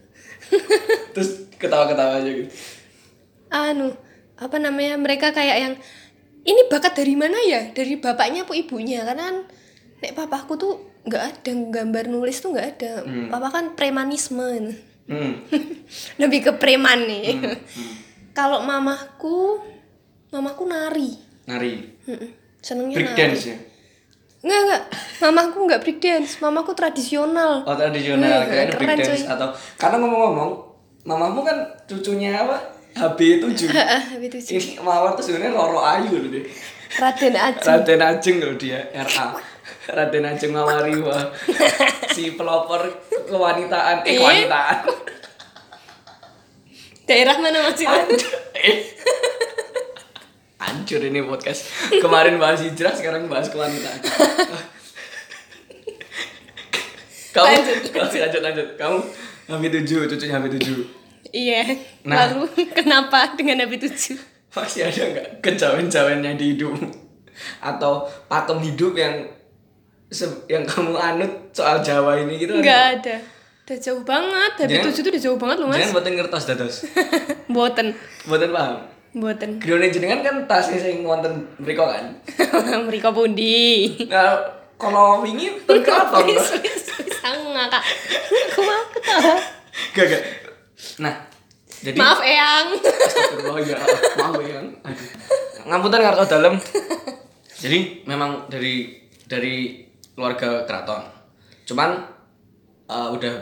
[1.14, 2.50] Terus ketawa-ketawa aja gitu.
[3.48, 3.94] anu
[4.36, 5.74] apa namanya mereka kayak yang
[6.42, 9.38] ini bakat dari mana ya dari bapaknya apa ibunya karena kan
[10.00, 12.92] nek papaku tuh nggak ada gambar nulis tuh nggak ada
[13.28, 14.74] papa kan premanisme
[15.04, 15.44] Hmm.
[16.22, 17.94] lebih ke preman nih Hmm.
[18.32, 19.60] kalau mamaku
[20.32, 21.12] mamaku nari.
[21.46, 21.74] Nari.
[22.08, 22.30] Mm-mm.
[22.62, 23.20] senengnya Break nari.
[23.20, 23.58] dance ya.
[24.42, 24.84] nggak nggak
[25.22, 26.32] mamaku nggak break dance.
[26.40, 27.62] Mamaku tradisional.
[27.62, 28.42] Oh tradisional.
[28.42, 29.22] Hmm, kayaknya break dance coy.
[29.28, 30.52] atau karena ngomong-ngomong
[31.04, 32.58] mamamu kan cucunya apa?
[32.92, 33.48] HB7
[34.20, 36.44] itu sih ini mawar tuh sebenarnya Roro Ayu loh deh
[37.00, 39.32] Raden Aji Raden Ajeng loh dia RA
[39.96, 41.16] Raden Ajeng Mawariwa
[42.16, 42.84] si pelopor
[43.32, 44.04] kewanitaan.
[44.04, 44.84] Eh kewanitaan.
[47.08, 48.78] Daerah mana masih eh
[50.62, 51.66] hancur ini podcast.
[51.90, 53.98] Kemarin bahas hijrah sekarang bahas kewanitaan.
[57.32, 57.48] Kamu?
[57.48, 58.42] Lanjut, lanjut lanjut.
[58.44, 58.98] lanjut kamu?
[59.48, 60.68] HB7 cucunya HB7
[61.32, 61.64] iya.
[62.04, 62.28] Nah.
[62.28, 62.44] lalu
[62.78, 64.20] kenapa dengan Nabi tujuh?
[64.52, 66.76] Masih ada nggak kejawen-jawennya di hidup?
[67.64, 69.24] Atau pakem hidup yang
[70.12, 72.52] se- yang kamu anut soal Jawa ini gitu?
[72.54, 73.16] nggak ada.
[73.64, 74.52] Udah jauh banget.
[74.60, 75.78] Nabi Jangan- tujuh tuh udah jauh banget loh mas.
[75.80, 76.76] Jangan buatin ngertos dados.
[77.56, 77.88] boten
[78.28, 78.76] Buatin paham.
[79.12, 82.16] Boten Grone jenengan kan tasnya sing wonten mriko kan.
[82.88, 84.40] mereka pundi Nah,
[84.80, 86.32] kalau wingi ten keraton.
[86.32, 86.48] Mbak.
[87.22, 87.84] sangat kak
[88.50, 89.36] aku mau ketawa
[89.94, 90.24] Gak gak.
[91.04, 91.14] Nah,
[91.82, 93.78] jadi maaf eyang Astagfirullah ya
[94.18, 94.60] maaf ya.
[94.62, 95.10] Aduh.
[95.62, 96.54] Ngapunten kartu dalam.
[97.62, 99.86] Jadi memang dari dari
[100.18, 101.06] keluarga keraton.
[101.70, 102.02] Cuman
[102.92, 103.34] eh, udah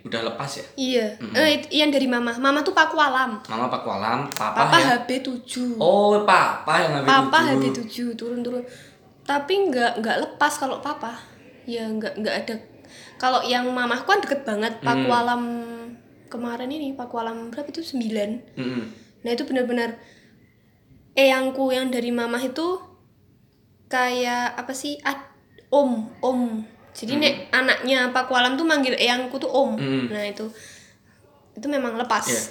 [0.00, 0.66] udah lepas ya.
[0.76, 4.94] iya eh, it- yang dari mama mama tuh pakualam Mama Pak Walam, Papa, papa ya.
[4.96, 5.10] HB
[5.42, 7.82] 7 Oh, Papa yang habis papa tujuh.
[7.82, 8.64] HB 7 turun-turun
[9.22, 11.14] tapi nggak nggak lepas kalau papa
[11.64, 12.54] ya nggak nggak ada
[13.16, 14.86] kalau yang mamahku kan deket banget Hmm.
[14.88, 15.42] pakualam
[16.26, 18.82] kemarin ini pakualam berapa itu 9 Mm-mm.
[19.20, 19.94] Nah itu benar-benar
[21.12, 22.80] eyangku yang dari mamah itu
[23.86, 25.20] kayak apa sih ad,
[25.68, 26.64] om om.
[26.92, 29.74] Jadi nek anaknya Pak Kualam tuh manggil eyangku tuh om.
[29.80, 30.12] Hmm.
[30.12, 30.44] Nah itu
[31.56, 32.24] itu memang lepas.
[32.28, 32.42] Iya.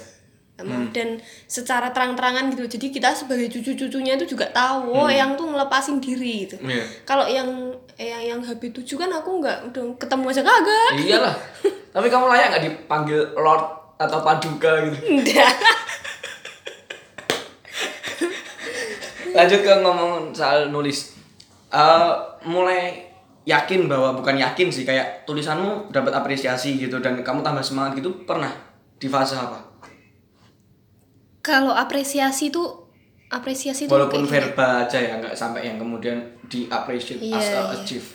[0.52, 0.82] Nggak mau.
[0.90, 1.08] Dan
[1.46, 2.66] secara terang-terangan gitu.
[2.78, 6.58] Jadi kita sebagai cucu-cucunya itu juga tahu oh eyang tuh ngelepasin diri gitu.
[6.58, 6.84] Iya.
[7.06, 10.90] Kalau yang eyang yang HB7 kan aku nggak udah ketemu aja kagak.
[10.98, 11.36] Iyalah.
[11.94, 13.64] Tapi kamu layak nggak dipanggil Lord
[14.02, 14.98] atau Paduka gitu?
[15.22, 15.50] Udah.
[19.32, 21.16] Lanjut ke ngomong soal nulis.
[21.72, 22.12] Eh,
[22.44, 23.11] mulai
[23.42, 28.22] yakin bahwa bukan yakin sih kayak tulisanmu dapat apresiasi gitu dan kamu tambah semangat gitu
[28.22, 28.50] pernah
[28.96, 29.58] di fase apa?
[31.42, 32.86] Kalau apresiasi tuh
[33.28, 34.30] apresiasi tuh Walaupun gini.
[34.30, 37.62] verbal aja ya nggak sampai yang kemudian di appreciate Iya, as a iya.
[37.74, 38.08] achieve.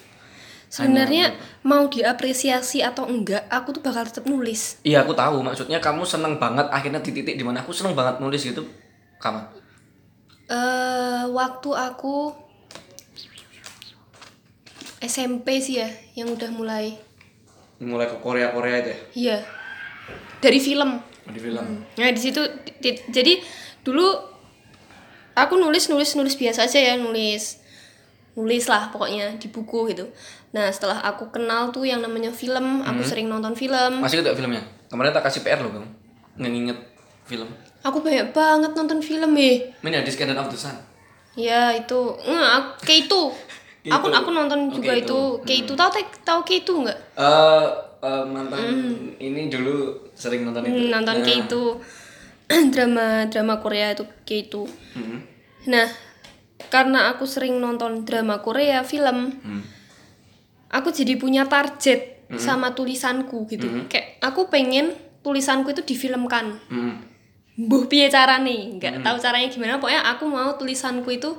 [0.67, 1.31] Sebenarnya
[1.63, 4.79] mau diapresiasi atau enggak, aku tuh bakal tetap nulis.
[4.83, 8.19] Iya aku tahu maksudnya kamu seneng banget akhirnya di titik di mana aku seneng banget
[8.19, 8.63] nulis gitu
[9.17, 9.39] kamu
[10.47, 12.31] eh waktu aku
[14.99, 16.97] SMP sih ya, yang udah mulai.
[17.77, 19.37] mulai ke Korea Korea itu ya Iya.
[20.39, 20.97] Dari film.
[21.27, 23.37] di film Nah, di situ di- di- jadi
[23.81, 24.07] dulu
[25.33, 27.61] aku nulis nulis nulis biasa aja ya, nulis
[28.33, 30.09] nulis lah pokoknya di buku gitu.
[30.49, 33.99] Nah, setelah aku kenal tuh yang namanya film, aku sering nonton film.
[33.99, 35.89] masih gak filmnya kemarin tak kasih PR loh kamu
[36.37, 36.79] nggak nginget
[37.23, 37.49] film
[37.83, 39.69] Aku banyak banget nonton film eh.
[39.75, 40.73] ini ada Descendant of the Sun
[41.35, 43.21] Ya itu, nggak, kayak itu.
[43.89, 44.17] Aku Gitu.
[44.17, 45.89] aku nonton Oh, juga itu, kayak itu tahu
[46.21, 46.99] tahu kayak itu nggak?
[47.15, 47.65] eh
[47.99, 48.65] eh, mantan
[49.17, 49.75] ini dulu
[50.13, 51.61] sering nonton itu Hmm, nonton kayak itu
[52.73, 54.63] drama drama Korea itu kayak itu.
[54.93, 55.19] Hmm.
[55.65, 55.87] Nah,
[56.67, 59.63] karena aku sering nonton drama Korea film, Hmm.
[60.69, 63.87] aku jadi punya target sama tulisanku gitu.
[63.87, 66.59] Kayak aku pengen tulisanku itu difilmkan.
[66.67, 67.03] Hmm.
[67.57, 68.75] Buh piye carane?
[68.75, 69.79] Nggak tahu caranya gimana.
[69.79, 71.33] Pokoknya aku mau tulisanku itu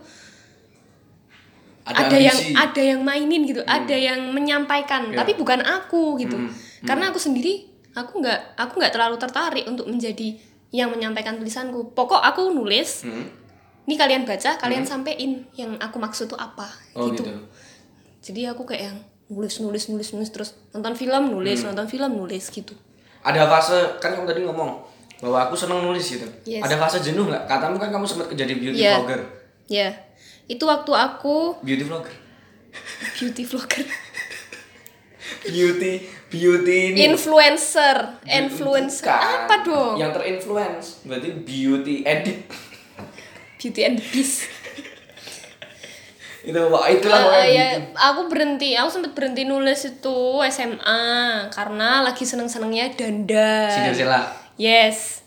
[1.89, 5.16] Ada ada, yang ada yang mainin gitu ada yang menyampaikan Ya.
[5.18, 9.84] tapi bukan aku gitu Hmm, karena aku sendiri aku nggak aku nggak terlalu tertarik untuk
[9.84, 10.36] menjadi
[10.68, 13.24] yang menyampaikan tulisanku pokok aku nulis Hmm.
[13.84, 17.24] ini kalian baca kalian sampein yang aku maksud tuh apa Oh gitu.
[17.24, 17.32] gitu.
[18.22, 21.72] jadi aku kayak yang nulis nulis nulis nulis terus nonton film nulis Hmm.
[21.72, 22.76] nonton film nulis gitu
[23.18, 24.70] Ada fase kan kamu tadi ngomong
[25.18, 26.22] bahwa aku seneng nulis gitu.
[26.47, 26.62] Yes.
[26.62, 27.45] Ada fase jenuh nggak?
[27.45, 29.03] Katamu kan kamu sempat jadi beauty Iya.
[29.03, 29.20] vlogger.
[30.49, 32.16] Itu waktu aku Beauty vlogger.
[33.14, 33.84] beauty vlogger
[35.44, 35.92] Beauty
[36.28, 37.05] beauty ini.
[37.07, 39.44] influencer influencer Bukan.
[39.44, 40.86] apa dong Yang terinfluence.
[41.05, 42.49] Berarti beauty edit.
[43.61, 44.49] beauty and the beast
[46.38, 50.18] itu wah itulah pokoknya ya, aku berhenti, aku sempet berhenti nulis itu
[50.49, 51.05] SMA
[51.53, 53.68] karena lagi seneng-senengnya dandan.
[53.68, 54.32] Cinderella.
[54.57, 55.20] Yes.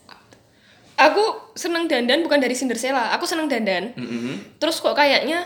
[0.98, 3.92] Aku seneng dandan bukan dari Cinderella, aku seneng dandan.
[3.94, 4.58] Mm-mm.
[4.58, 5.44] Terus kok kayaknya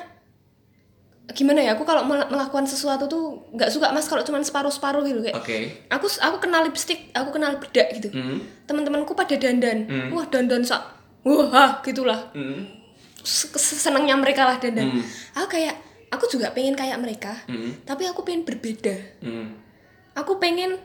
[1.33, 1.73] gimana ya?
[1.73, 5.35] Aku kalau mel- melakukan sesuatu tuh nggak suka mas kalau cuman separuh-separuh gitu kayak.
[5.35, 5.57] Oke.
[5.89, 8.13] Aku aku kenal lipstick, aku kenal bedak gitu.
[8.13, 8.37] Mm.
[8.65, 9.89] Teman-temanku pada dandan.
[9.89, 10.09] Hmm.
[10.11, 10.85] Wah, dandan sak.
[11.25, 12.29] Wah, gitulah.
[12.31, 12.69] Mm.
[13.25, 14.93] Se- senengnya mereka lah dandan.
[14.93, 15.03] Hmm.
[15.33, 15.75] Aku kayak
[16.13, 17.81] aku juga pengen kayak mereka, Mm.
[17.83, 18.93] tapi aku pengen berbeda.
[19.19, 19.57] Mm.
[20.13, 20.77] Aku pengen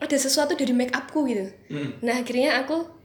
[0.00, 1.52] ada sesuatu dari make upku gitu.
[1.68, 2.00] Mm.
[2.00, 3.01] Nah akhirnya aku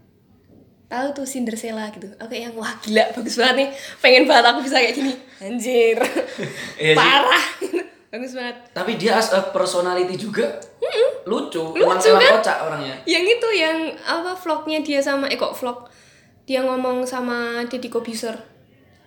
[0.88, 2.08] tahu tuh Cinderella gitu.
[2.18, 3.70] Oke yang wah gila bagus banget nih.
[4.00, 5.14] Pengen banget aku bisa kayak gini.
[5.38, 5.98] Anjir.
[6.80, 6.94] Iya.
[6.94, 7.46] Parah.
[8.14, 8.56] bagus banget.
[8.72, 10.48] Tapi dia as a personality juga
[10.80, 11.60] lucu.
[11.60, 12.34] Lucu, Emang emang kan?
[12.40, 12.96] kocak orangnya.
[13.04, 15.92] Yang itu yang apa vlognya dia sama eh kok vlog
[16.48, 18.32] dia ngomong sama Deddy Kobuser.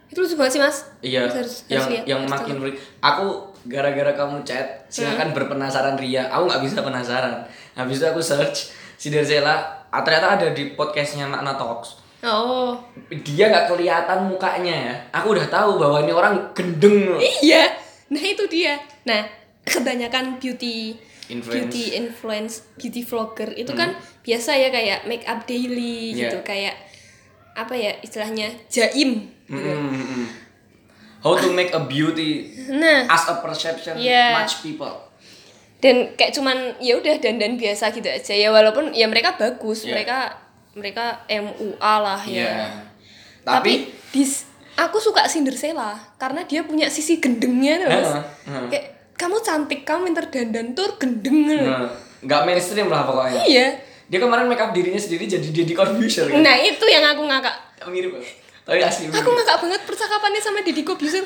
[0.06, 0.76] Itu lucu banget sih mas.
[1.00, 2.70] Iya, Mas harus- yang harus lihat, yang harus makin tahu.
[3.00, 3.26] Aku
[3.62, 6.28] gara-gara kamu chat, silakan berpenasaran Ria.
[6.28, 7.46] Aku nggak bisa penasaran.
[7.72, 8.68] Habis itu aku search
[9.00, 11.98] Cinderella, ah, ternyata ada di podcastnya Makna Talks.
[12.20, 12.76] Oh
[13.08, 14.94] Dia nggak kelihatan mukanya ya.
[15.10, 17.10] Aku udah tahu bahwa ini orang gendeng.
[17.10, 17.20] loh.
[17.40, 17.72] iya.
[18.08, 18.76] Nah itu dia.
[19.02, 19.24] Nah
[19.62, 20.96] kebanyakan beauty
[21.28, 21.54] Influence.
[21.54, 26.26] beauty influence beauty vlogger itu kan biasa ya kayak make up daily Iya.
[26.26, 26.74] gitu kayak
[27.52, 29.30] apa ya istilahnya jaim.
[29.46, 30.26] Mm, mm, mm.
[31.20, 34.36] How to make a beauty Nah as a perception Iya.
[34.36, 35.09] much people.
[35.80, 39.96] Dan kayak cuman ya udah dandan biasa gitu aja ya walaupun ya mereka bagus Iya.
[39.96, 40.18] mereka
[40.70, 42.36] mereka MUA lah ya.
[42.46, 42.64] Iya.
[43.40, 44.44] Tapi, Tapi, dis
[44.76, 48.06] aku suka Cinderella karena dia punya sisi gendengnya Mas.
[48.06, 48.68] Heeh, heeh.
[48.70, 51.48] Kayak kamu cantik, kamu pinter dandan tuh gendeng.
[51.60, 51.88] nah,
[52.20, 53.40] nggak mainstream lah pokoknya.
[53.44, 53.66] Iya.
[54.10, 56.42] Dia kemarin make up dirinya sendiri jadi Deddy Corbuzier kan.
[56.42, 57.56] Nah, itu yang aku ngakak.
[57.88, 58.10] Mirip.
[58.66, 59.22] Tapi asli mirip.
[59.22, 61.22] Aku ngakak banget percakapannya sama Deddy Kobuser.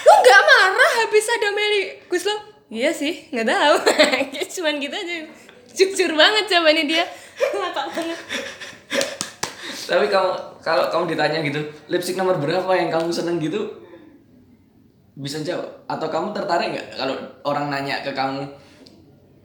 [0.00, 2.36] Lu nggak marah habis ada Meli Guslo?
[2.70, 3.74] Iya sih, nggak tahu.
[4.54, 5.14] Cuman gitu aja.
[5.74, 7.04] Jujur banget jawabannya dia.
[7.58, 8.20] Ngakak banget.
[9.90, 10.30] Tapi kamu
[10.62, 11.60] kalau kamu ditanya gitu,
[11.90, 13.82] lipstick nomor berapa yang kamu seneng gitu?
[15.18, 18.46] Bisa jawab atau kamu tertarik nggak kalau orang nanya ke kamu?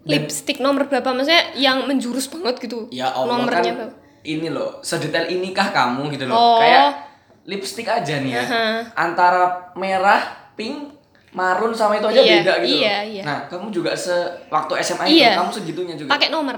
[0.05, 2.85] Lipstick nomor berapa maksudnya yang menjurus banget gitu.
[2.93, 3.95] Ya Allah Nomornya kan berapa?
[4.25, 6.37] ini loh, sedetail inikah kamu gitu loh.
[6.37, 6.57] Oh.
[6.61, 7.09] Kayak
[7.49, 8.43] lipstick aja nih ya.
[8.45, 8.63] Aha.
[8.93, 10.94] Antara merah, pink,
[11.35, 12.79] marun sama itu aja Iya, beda gitu.
[12.79, 13.11] iya, loh.
[13.11, 13.23] iya.
[13.23, 14.15] Nah, kamu juga se
[14.47, 15.29] waktu SMA Iya.
[15.29, 16.09] itu kamu segitunya juga.
[16.15, 16.57] Pakai nomor.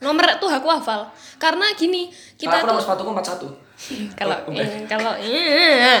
[0.00, 1.04] Nomor tuh aku hafal.
[1.36, 3.52] Karena gini, Kita kita aku nomor sepatuku 41.
[4.20, 4.64] kalau Oh, enggak.
[4.64, 6.00] eh, kalau iya.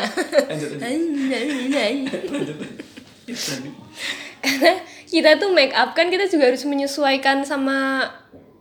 [4.40, 4.72] Karena
[5.04, 8.08] kita tuh make up kan kita juga harus menyesuaikan sama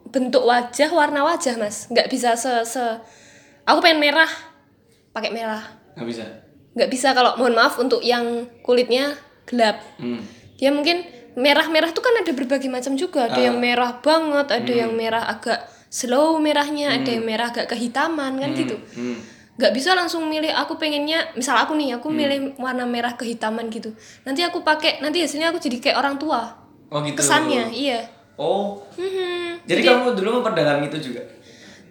[0.10, 1.88] bentuk wajah, warna wajah, Mas.
[1.88, 2.84] Nggak bisa se se
[3.64, 4.30] Aku pengen merah,
[5.12, 5.62] pakai merah.
[5.94, 6.24] Nggak bisa.
[6.74, 8.26] Nggak bisa kalau mohon maaf untuk yang
[8.60, 9.14] kulitnya
[9.50, 9.82] gelap.
[9.98, 10.22] Hmm.
[10.56, 11.02] Dia mungkin
[11.34, 13.26] merah-merah tuh kan ada berbagai macam juga.
[13.26, 15.58] Ada yang merah banget, ada yang merah agak
[15.90, 18.78] slow merahnya, ada yang merah agak kehitaman kan gitu.
[18.94, 19.18] Hmm.
[19.58, 23.92] Nggak bisa langsung milih aku pengennya, misal aku nih, aku milih warna merah kehitaman gitu.
[24.24, 26.56] Nanti aku pakai, nanti hasilnya aku jadi kayak orang tua.
[26.88, 27.20] Oh gitu.
[27.20, 28.08] Kesannya, iya.
[28.40, 29.68] Oh, Mhm.
[29.68, 31.24] jadi, kamu dulu memperdalam itu juga.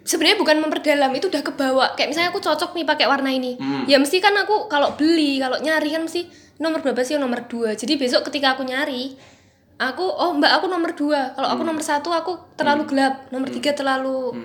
[0.01, 3.85] sebenarnya bukan memperdalam itu udah kebawa kayak misalnya aku cocok nih pakai warna ini Hmm.
[3.85, 6.25] ya mesti kan aku kalau beli kalau nyari kan mesti
[6.59, 7.73] nomor berapa sih nomor dua.
[7.73, 9.15] Jadi besok ketika aku nyari
[9.79, 11.31] aku oh mbak aku nomor dua.
[11.33, 13.31] Kalau aku nomor satu aku terlalu gelap.
[13.31, 14.35] Nomor tiga terlalu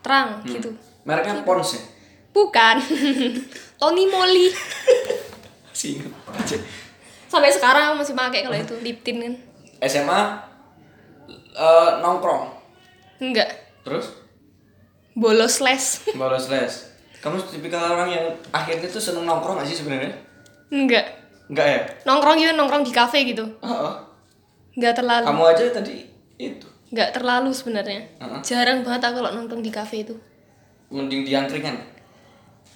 [0.00, 0.72] terang gitu.
[1.04, 1.82] Mereknya Pons ya?
[2.32, 2.76] bukan.
[3.80, 4.50] Tony Moly
[7.30, 9.34] sampai sekarang aku masih pakai kalau itu lip tint kan.
[9.86, 10.20] SMA
[11.54, 12.50] eh, nongkrong.
[13.22, 13.46] enggak.
[13.86, 14.10] Terus?
[15.14, 15.84] Bolos les.
[16.18, 16.74] Bolos les.
[17.22, 20.14] Kamu tipikal orang yang akhirnya tuh seneng nongkrong gak sih sebenarnya?
[20.68, 21.80] enggak Enggak ya?
[22.04, 23.92] nongkrong gitu nongkrong di kafe gitu Heeh.
[24.74, 26.04] enggak terlalu Kamu aja tadi
[26.36, 26.66] itu.
[26.88, 28.40] nggak terlalu sebenarnya Heeh.
[28.42, 30.14] jarang banget aku kalau nongkrong di kafe itu
[30.88, 31.76] Mending di angkringan.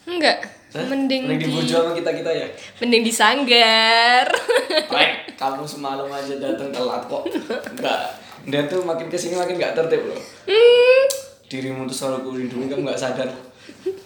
[0.05, 0.41] enggak
[0.73, 2.47] mending Mending di dibujuk sama kita-kita ya?
[2.79, 4.25] mending di sanggar
[4.93, 7.25] Baik, kamu semalam aja datang telat kok.
[7.70, 8.01] Enggak.
[8.43, 10.16] Dan tuh makin ke sini makin nggak tertib loh.
[10.45, 11.05] Hmm,
[11.47, 13.29] Dirimu tuh selalu kulindungi kamu nggak sadar.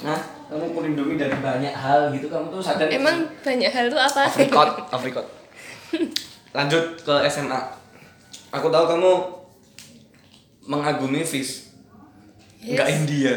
[0.03, 2.87] Nah, kamu kulindungi dari banyak hal gitu kamu tuh sadar.
[2.87, 4.47] emang banyak hal tuh apa sih?
[4.47, 5.27] aprikot, aprikot.
[6.57, 7.61] Lanjut ke SMA.
[8.55, 9.13] Aku tahu kamu
[10.71, 11.75] mengagumi Fish.
[12.63, 13.35] Enggak India.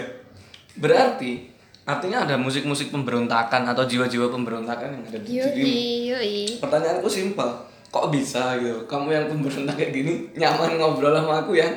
[0.78, 1.50] Berarti
[1.90, 5.66] artinya ada musik-musik pemberontakan atau jiwa-jiwa pemberontakan yang ada di dirimu.
[5.66, 7.50] yoi yoi pertanyaanku simpel
[7.90, 11.74] kok bisa gitu kamu yang pemberontak kayak gini nyaman ngobrol sama aku yang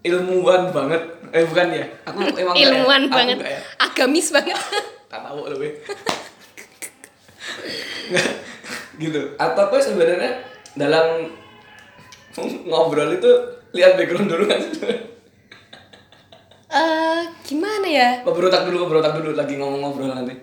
[0.00, 1.02] ilmuwan banget.
[1.30, 1.84] Eh bukan ya?
[2.04, 2.60] Aku emang ya?
[2.66, 3.38] ilmuwan Aku banget.
[3.40, 3.60] ya?
[3.78, 4.56] agamis banget.
[5.10, 5.42] Tak tahu.
[8.10, 8.26] Nggak,
[9.02, 9.20] gitu.
[9.34, 10.38] Atau kok sebenarnya
[10.78, 11.26] dalam
[12.62, 13.30] ngobrol itu
[13.74, 14.60] lihat background dulu kan?
[16.70, 18.22] Eh gimana ya?
[18.22, 19.34] Pemberontak dulu pemberontak dulu.
[19.34, 20.38] Lagi ngomong ngobrol nanti.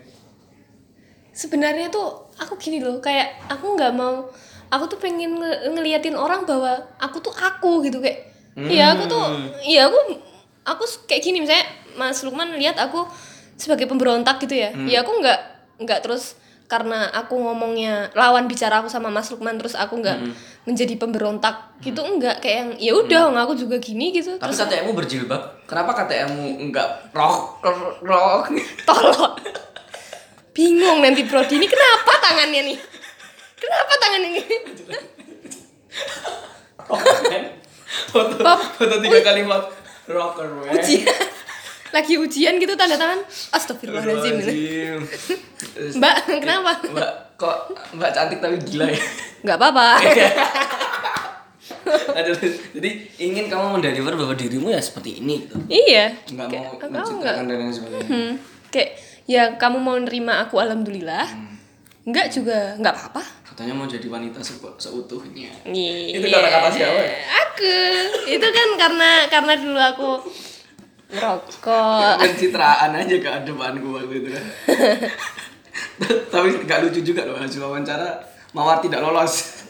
[1.32, 4.28] Sebenarnya tuh aku gini loh kayak aku nggak mau
[4.68, 8.28] aku tuh pengen nge- ngeliatin orang bahwa aku tuh aku gitu kayak
[8.66, 9.26] iya aku tuh
[9.62, 10.18] iya aku
[10.66, 11.66] aku kayak gini misalnya
[11.98, 13.06] Mas Lukman lihat aku
[13.58, 14.70] sebagai pemberontak gitu ya.
[14.86, 15.40] Ya aku nggak
[15.82, 16.38] nggak terus
[16.68, 20.20] karena aku ngomongnya lawan bicara aku sama Mas Lukman terus aku nggak
[20.68, 24.36] menjadi pemberontak gitu enggak kayak yang ya udah aku juga gini gitu.
[24.38, 25.42] Tapi terus KTM-mu berjilbab.
[25.66, 27.64] Kenapa KTM-mu enggak rock
[28.04, 28.52] rock
[28.88, 29.36] tolong.
[30.54, 32.78] Bingung nanti Brody ini kenapa tangannya nih?
[33.58, 34.64] Kenapa tangannya ini kan?
[38.18, 38.60] Foto Bab.
[38.74, 39.64] foto tiga kalimat
[40.08, 40.74] rocker man.
[40.74, 41.08] ujian
[41.96, 43.24] lagi ujian gitu tanda tangan.
[43.56, 44.44] Astagfirullahaladzim
[46.00, 46.84] mbak kenapa?
[46.84, 47.58] Mbak kok
[47.96, 49.00] mbak cantik tapi gila ya?
[49.46, 49.88] Nggak apa-apa.
[52.76, 55.56] Jadi ingin kamu mendeliver bahwa dirimu ya seperti ini gitu.
[55.72, 56.12] Iya.
[56.28, 58.08] Nggak mau Kayak, menciptakan dan lain sebagainya.
[58.08, 58.32] Hmm,
[58.68, 58.90] kayak
[59.28, 61.28] ya kamu mau nerima aku alhamdulillah
[62.08, 63.24] nggak juga nggak apa-apa.
[63.44, 65.52] Katanya mau jadi wanita se- seutuhnya.
[65.64, 66.16] Iya.
[66.16, 67.14] Itu kata-kata siapa ya?
[67.38, 67.76] aku.
[68.30, 70.10] Itu kan karena karena dulu aku
[71.10, 72.16] merokok.
[72.18, 74.46] Pencitraan aja ke depanku waktu itu kan.
[76.32, 79.66] Tapi nggak lucu juga loh hasil wawancara mawar tidak lolos.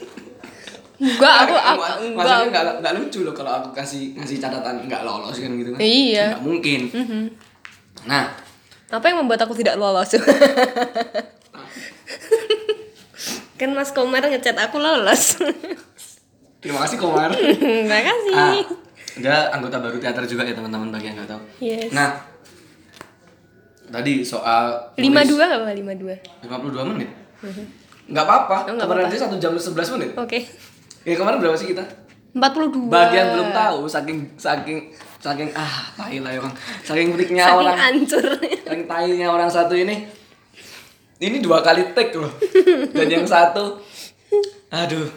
[0.97, 4.81] Enggak aku, aku Mak- enggak maksudnya nggak nggak lucu loh kalau aku kasih ngasih catatan
[4.83, 5.79] nggak lolos kan gitu kan.
[5.79, 6.25] Iya.
[6.35, 6.79] nggak mungkin.
[8.05, 8.25] Nah.
[8.87, 10.15] Apa yang membuat aku tidak lolos
[13.59, 15.37] kan Mas Komar ngechat aku lolos.
[16.61, 17.29] Terima kasih Komar.
[17.61, 18.35] Terima kasih.
[18.35, 18.55] Ah
[19.17, 21.41] dia anggota baru teater juga ya teman-teman bagi yang nggak tahu.
[21.57, 21.89] Yes.
[21.89, 22.21] Nah
[23.87, 26.13] tadi soal lima dua apa lima dua.
[26.43, 27.09] 52 menit?
[28.07, 29.09] Nggak apa-apa Oh, kemarin apa-apa.
[29.09, 30.09] aja satu jam 11 menit.
[30.13, 30.39] Oke.
[31.01, 31.81] Ya kemarin berapa sih kita?
[32.27, 32.91] empat puluh dua.
[32.93, 36.53] Bagian belum tahu saking saking saking ah tai lah ya orang
[36.85, 37.73] saking saking orang.
[37.73, 38.25] hancur.
[38.37, 40.05] Saking tainya orang satu ini
[41.17, 42.31] ini dua kali take loh.
[42.95, 43.81] Dan yang satu
[44.69, 45.07] aduh.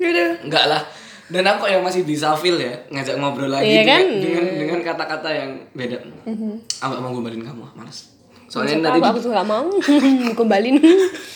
[0.00, 0.30] Aduh.
[0.46, 0.82] enggak lah.
[1.28, 4.04] Dan aku yang masih bisa feel ya ngajak ngobrol lagi Iya dengan kan?
[4.24, 5.98] Dengan dengan kata-kata yang beda.
[6.80, 8.16] Aku gak mau gombalin kamu males.
[8.48, 9.68] Soalnya Siapa nanti aku, aku tuh gak mau.
[10.40, 10.76] Kembalin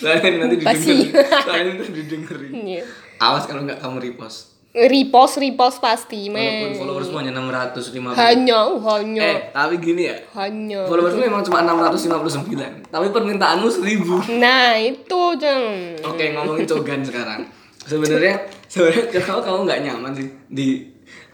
[0.00, 1.12] soalnya nanti didengerin.
[1.44, 2.52] Soalnya nanti didengerin.
[2.72, 2.82] Iya.
[3.20, 9.20] awas kalau nggak kamu repost repost repost pasti walaupun men followersmu hanya 650 hanya hanya.
[9.20, 10.16] Eh tapi gini ya.
[10.32, 10.88] Hanya.
[10.88, 16.00] Followersmu memang cuma 659 tapi permintaanmu 1000 nah itu jeng.
[16.00, 17.44] Oke ngomongin cogan sekarang.
[17.84, 20.28] Sebenarnya sebenarnya kenapa kamu nggak nyaman sih?
[20.48, 20.68] Di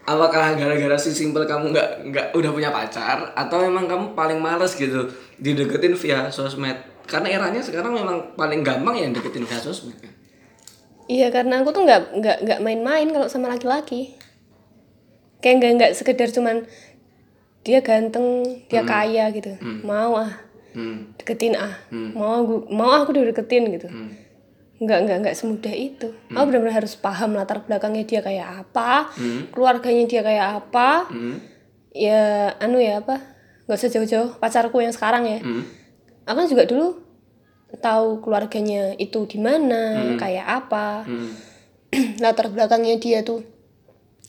[0.03, 3.31] apakah gara-gara si simple kamu nggak nggak udah punya pacar?
[3.39, 5.07] Atau memang kamu paling males gitu
[5.39, 6.75] dideketin via sosmed?
[7.07, 9.95] Karena eranya sekarang memang paling gampang ya deketin via sosmed.
[9.95, 10.18] kan
[11.09, 14.13] Iya karena aku tuh nggak nggak nggak main-main kalau sama laki-laki.
[15.41, 16.69] Kayak nggak nggak sekedar cuman
[17.65, 19.57] dia ganteng, dia kaya gitu.
[19.81, 20.37] Mau ah
[20.77, 21.17] hmm.
[21.17, 21.81] deketin ah.
[21.89, 23.89] Mau aku mau aku deketin gitu.
[23.89, 24.13] Hmm.
[24.77, 26.13] Nggak nggak nggak semudah itu.
[26.29, 29.09] Aku benar-benar harus paham latar belakangnya dia kayak apa,
[29.49, 31.09] keluarganya dia kayak apa.
[31.09, 31.41] Hmm.
[31.89, 33.17] Ya anu ya apa?
[33.65, 35.41] Nggak usah jauh-jauh pacarku yang sekarang ya.
[35.41, 35.65] Hmm.
[36.29, 37.08] Aku kan juga dulu
[37.71, 39.81] tahu keluarganya itu di mana,
[40.15, 41.31] kayak apa Hmm.
[42.19, 43.45] latar belakangnya dia tuh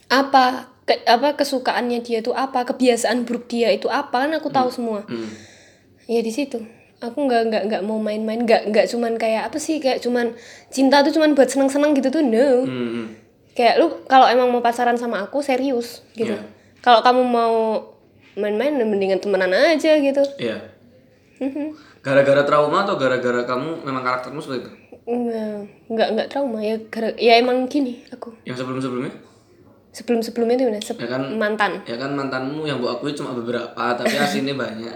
[0.07, 4.69] apa ke- apa kesukaannya dia tuh apa kebiasaan buruk dia itu apa kan aku tahu
[4.69, 5.29] semua Hmm.
[6.05, 6.61] ya di situ
[6.99, 10.37] aku nggak nggak nggak mau main-main nggak nggak cuman kayak apa sih kayak cuman
[10.69, 12.89] cinta tuh cuman buat seneng-seneng gitu tuh no Hmm.
[12.91, 13.07] Hmm.
[13.53, 16.45] kayak lu kalau emang mau pacaran sama aku serius gitu Iya.
[16.79, 17.57] kalau kamu mau
[18.35, 20.61] main-main mendingan temenan aja gitu Iya.
[22.01, 24.73] Gara-gara trauma atau gara-gara kamu memang karaktermu seperti itu?
[25.03, 25.57] nggak
[25.91, 29.13] nggak nggak trauma ya gara- ya emang gini aku Yang sebelum-sebelumnya?
[29.91, 30.81] sebelum sebelumnya tuh gimana?
[30.81, 31.23] Se- Ya kan?
[31.35, 34.95] mantan Ya kan mantanmu yang gua akui cuma beberapa, tapi aslinya banyak.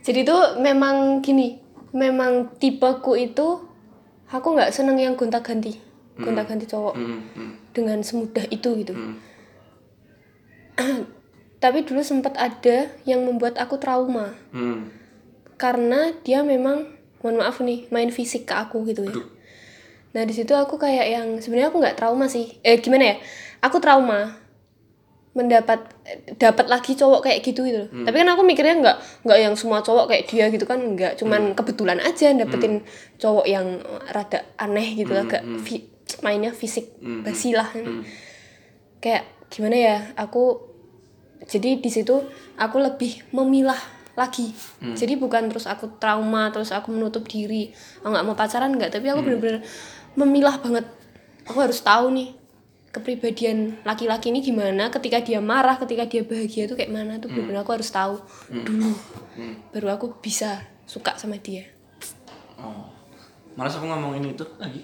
[0.00, 1.54] jadi tuh memang gini
[1.92, 3.62] memang tipeku itu
[4.26, 5.78] aku nggak seneng yang gonta ganti
[6.14, 9.14] gonta ganti cowok Hmm, hmm, dengan semudah itu gitu hmm.
[11.62, 14.90] tapi dulu sempat ada yang membuat aku trauma Hmm.
[15.62, 16.90] Karena dia memang
[17.22, 19.14] mohon maaf nih main fisik ke aku gitu ya.
[19.14, 19.26] Aduh.
[20.12, 22.58] nah di situ aku kayak yang sebenarnya aku nggak trauma sih.
[22.60, 23.16] Eh gimana ya?
[23.62, 24.42] Aku trauma
[25.32, 27.88] mendapat eh, dapat lagi cowok kayak gitu gitu loh.
[28.04, 31.16] tapi kan aku mikirnya nggak nggak yang semua cowok kayak dia gitu kan nggak.
[31.16, 32.82] Cuman kebetulan aja dapetin
[33.16, 35.88] cowok yang rada aneh gitu agak fi-
[36.20, 36.92] mainnya fisik
[37.24, 37.70] basi lah.
[39.00, 39.96] Kayak gimana ya?
[40.18, 40.68] Aku
[41.42, 42.20] jadi di situ
[42.54, 43.80] aku lebih memilah
[44.12, 44.52] lagi.
[44.82, 47.72] Jadi bukan terus aku trauma terus aku menutup diri
[48.04, 48.92] aku nggak mau pacaran nggak.
[48.92, 49.60] Tapi aku bener-bener
[50.18, 50.86] memilah banget.
[51.48, 52.36] Aku harus tahu nih
[52.92, 57.64] kepribadian laki-laki ini gimana ketika dia marah ketika dia bahagia tuh kayak mana tuh bener-bener
[57.64, 58.20] aku harus tahu
[58.52, 58.92] dulu
[59.72, 61.64] baru aku bisa suka sama dia.
[62.60, 62.92] Oh.
[63.56, 64.80] Malas aku ngomongin itu lagi.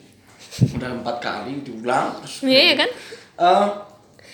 [0.77, 2.45] Udah empat kali diulang terus.
[2.45, 2.91] iya kan?
[3.39, 3.69] Eh,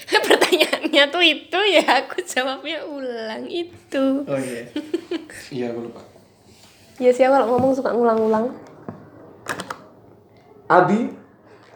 [0.28, 4.62] pertanyaannya tuh itu ya aku jawabnya ulang itu oh iya.
[5.50, 6.00] iya, aku lupa.
[7.00, 8.52] ya sih aku kalau ngomong suka ngulang-ulang
[10.64, 11.12] Abi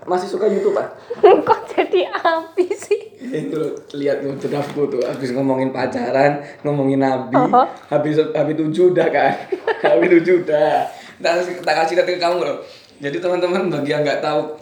[0.09, 0.89] masih suka YouTube, Pak?
[1.49, 3.61] kok jadi api sih itu
[3.99, 7.67] lihat tuh draftku tuh habis ngomongin pacaran ngomongin nabi Oh.
[7.93, 9.35] habis habis tujuh udah kan
[9.85, 12.59] habis tujuh udah tak tak kasih lihat ke kamu loh
[13.03, 14.55] jadi teman-teman bagi yang nggak tahu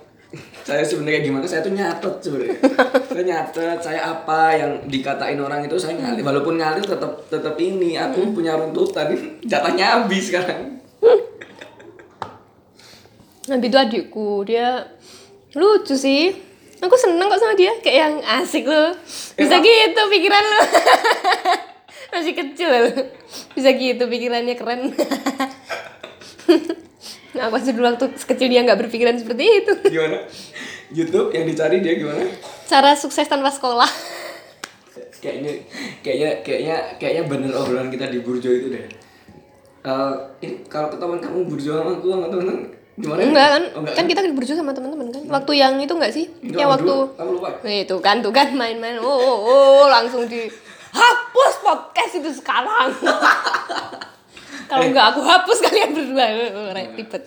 [0.66, 1.46] saya sebenarnya gimana?
[1.46, 2.58] Saya tuh nyatet sebenarnya.
[3.16, 6.20] Saya nyatet saya apa yang dikatain orang itu saya ngalir.
[6.20, 9.08] Walaupun ngalir tetap tetap ini aku punya runtutan.
[9.50, 10.76] Jatahnya habis sekarang.
[13.48, 14.84] Nabi itu adikku dia
[15.56, 16.34] lucu sih.
[16.82, 18.92] Aku seneng kok sama dia kayak yang asik loh.
[19.38, 20.60] Bisa gitu pikiran lo
[22.12, 22.90] masih kecil loh.
[23.56, 24.92] Bisa gitu pikirannya keren
[27.36, 29.72] nah aku aja dulu waktu kecil dia nggak berpikiran seperti itu?
[29.92, 30.24] Gimana?
[30.90, 32.24] YouTube yang dicari dia gimana?
[32.64, 33.88] Cara sukses tanpa sekolah.
[35.20, 35.52] Kayaknya
[36.00, 38.84] kayaknya kayaknya kayaknya bener obrolan kita di Burjo itu deh.
[39.86, 43.20] Eh, ini kalau ketahuan kamu Burjo sama aku sama temen gimana?
[43.22, 43.62] enggak kan?
[43.76, 45.22] Oh, enggak kan kita berjuang sama teman-teman kan?
[45.28, 46.26] Waktu yang itu enggak sih?
[46.40, 47.50] Itu yang waktu dulu, kamu lupa.
[47.68, 48.96] itu kan tuh kan main-main.
[48.98, 50.48] Oh, oh, oh langsung di
[50.96, 52.88] hapus podcast itu sekarang
[54.66, 57.22] kalau enggak aku hapus kalian berdua Oh, ribet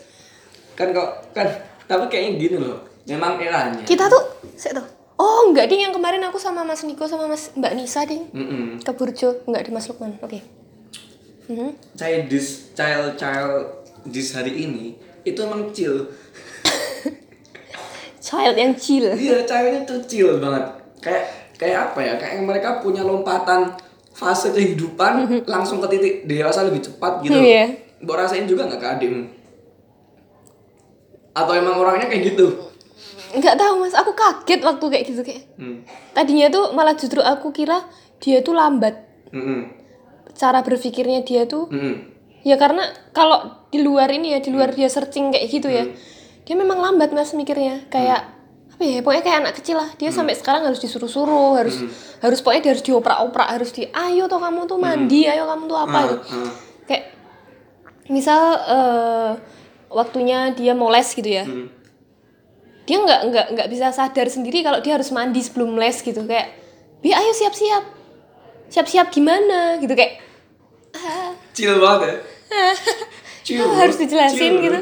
[0.74, 1.48] Kan kok kan
[1.84, 2.80] tapi kayaknya gini loh.
[3.04, 3.82] Memang eranya.
[3.84, 4.22] kita tuh
[4.54, 4.86] saya tuh
[5.16, 8.78] oh enggak ding yang kemarin aku sama Mas Niko sama Mas Mbak Nisa ding Mm-mm.
[8.78, 10.40] ke Burjo enggak di Mas Lukman oke
[11.46, 11.74] Mhm.
[11.94, 13.66] Childish child child
[14.06, 16.06] this hari ini itu emang chill.
[18.22, 20.66] child yang chill Iya, childnya tuh chill banget.
[21.00, 21.24] Kayak
[21.56, 22.14] kayak apa ya?
[22.16, 23.74] Kayak mereka punya lompatan
[24.20, 25.12] fase kehidupan
[25.48, 27.40] langsung ke titik dewasa lebih cepat gitu.
[27.40, 27.72] Iya.
[28.00, 29.24] Mbok rasain juga nggak ke adikmu?
[31.32, 32.48] Atau emang orangnya kayak gitu?
[33.30, 35.86] nggak tahu mas aku kaget waktu kayak gitu kayak Hmm.
[36.18, 37.86] tadinya tuh malah justru aku kira
[38.18, 39.70] dia tuh lambat Mm-mm.
[40.34, 42.10] cara berpikirnya dia tuh Mm-mm.
[42.42, 42.82] ya karena
[43.14, 45.86] kalau di luar ini ya di luar dia searching kayak gitu ya
[46.42, 48.34] dia memang lambat mas mikirnya kayak
[48.80, 49.92] apa ya pokoknya kayak anak kecil lah.
[50.00, 51.84] Dia sampai sekarang harus disuruh-suruh harus
[52.24, 55.80] harus pokoknya dia harus dioprak-oprak harus di ayo toh kamu tuh mandi ayo kamu tuh
[55.84, 56.00] apa?
[56.00, 56.16] Ah, gitu.
[56.32, 56.52] ah.
[56.88, 57.04] kayak
[58.08, 59.32] misal eh,
[59.92, 61.44] waktunya dia mau les gitu ya.
[61.44, 61.68] Mm.
[62.88, 66.24] dia nggak nggak nggak bisa sadar sendiri kalau dia harus mandi sebelum les gitu.
[66.24, 66.56] Kayak
[67.04, 67.84] bi ayo siap-siap.
[68.72, 69.76] Siap-siap gimana?
[69.84, 70.24] Gitu kayak
[70.96, 72.16] ah, Chill banget ya.
[73.44, 73.68] Chill.
[73.84, 74.80] Harus dijelasin Chill, gitu.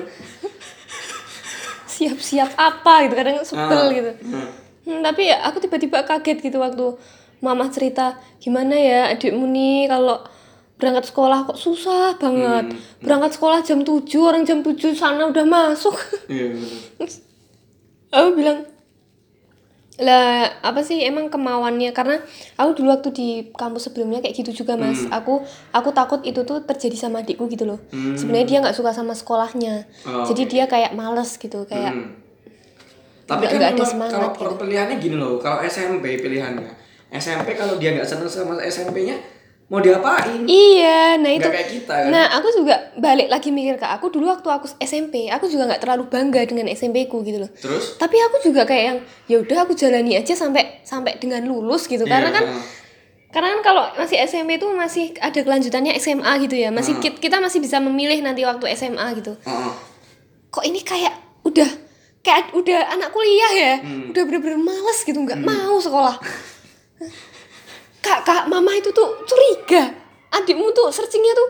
[1.97, 4.49] Siap-siap apa gitu kadang sebel Ah, gitu ah.
[4.83, 6.95] Hmm, tapi ya aku tiba-tiba kaget gitu waktu
[7.39, 8.05] mama cerita
[8.37, 10.21] gimana ya adikmu nih kalau
[10.73, 15.43] berangkat sekolah kok susah banget Hmm, berangkat sekolah jam 7 orang jam 7 sana udah
[15.43, 16.71] masuk Iya bener.
[18.15, 18.59] aku bilang
[19.97, 20.29] lah
[20.61, 21.89] apa sih emang kemauannya?
[21.89, 22.21] Karena
[22.53, 25.09] aku dulu waktu di kampus sebelumnya kayak gitu juga mas.
[25.09, 25.41] Aku
[25.71, 27.81] aku takut itu tuh terjadi sama adikku gitu loh.
[27.89, 29.89] Sebenarnya dia nggak suka sama sekolahnya.
[30.03, 32.13] Oh, jadi dia kayak males gitu kayak Hmm.
[33.25, 34.63] Tapi nggak- kan ada semangat kalau gitu.
[34.63, 36.71] pilihannya gini loh, kalau SMP pilihannya.
[37.09, 39.19] SMP kalau dia nggak seneng sama SMP-nya,
[39.67, 40.43] mau diapain?
[40.43, 41.43] Iya, nah itu.
[41.43, 42.07] Kayak kita, kan?
[42.07, 45.81] Nah, aku juga balik lagi mikir ke aku dulu waktu aku SMP, aku juga nggak
[45.81, 47.51] terlalu bangga dengan SMP ku gitu loh.
[47.53, 47.95] Terus?
[47.95, 52.03] Tapi aku juga kayak yang ya udah aku jalani aja sampai sampai dengan lulus gitu.
[52.03, 52.63] Karena Iya, kan ah.
[53.27, 56.71] karena kan kalau masih SMP itu masih ada kelanjutannya SMA gitu ya.
[56.71, 59.35] Masih kit- kita masih bisa memilih nanti waktu SMA gitu.
[59.37, 59.71] Heeh.
[60.47, 61.11] Kok ini kayak
[61.43, 61.69] udah
[62.23, 63.73] kayak udah anak kuliah ya.
[63.79, 64.15] Hmm.
[64.15, 66.15] Udah bener-bener males gitu, nggak mau sekolah.
[68.07, 69.91] Kak, kak, mama itu tuh curiga.
[70.31, 71.49] Adikmu tuh searchingnya tuh.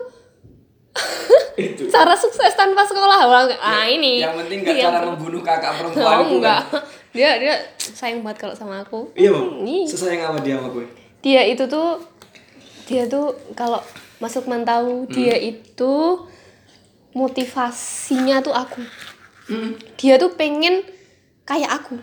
[1.58, 1.86] Itu.
[1.86, 3.30] Cara sukses tanpa sekolah.
[3.30, 4.18] Wah, ah ini.
[4.18, 4.90] yang penting gak Iya.
[4.90, 6.82] cara membunuh kakak perempuan oh, enggak kan.
[7.14, 9.10] dia dia sayang banget kalau sama aku.
[9.14, 9.46] Iya bang.
[9.62, 9.86] Ih.
[9.86, 10.86] sesayang apa dia sama gue.
[11.22, 12.02] Dia itu tuh
[12.90, 13.78] dia tuh kalau
[14.18, 15.10] masuk tahu Hmm.
[15.14, 15.94] dia itu
[17.14, 18.82] motivasinya tuh aku.
[19.48, 19.78] Hmm.
[19.96, 20.82] dia tuh pengen
[21.46, 21.98] kayak aku.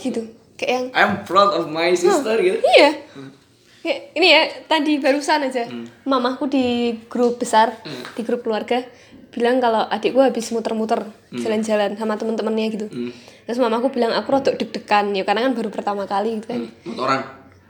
[0.00, 0.32] Gitu.
[0.56, 2.60] Kayak yang I'm proud of my sister gitu.
[2.60, 3.04] Iya.
[3.04, 3.39] Kayak
[3.84, 5.64] ini ya tadi barusan aja.
[5.64, 5.88] Hmm.
[6.04, 6.66] mamaku di
[7.08, 7.72] grup besar
[8.12, 8.84] di grup keluarga
[9.30, 12.86] bilang kalau adikku habis muter-muter jalan-jalan sama temen-temennya gitu.
[12.90, 13.10] Hmm.
[13.46, 16.60] terus mamaku bilang aku rodok deg-degan ya karena kan baru pertama kali gitu kan.
[16.84, 17.20] Motoran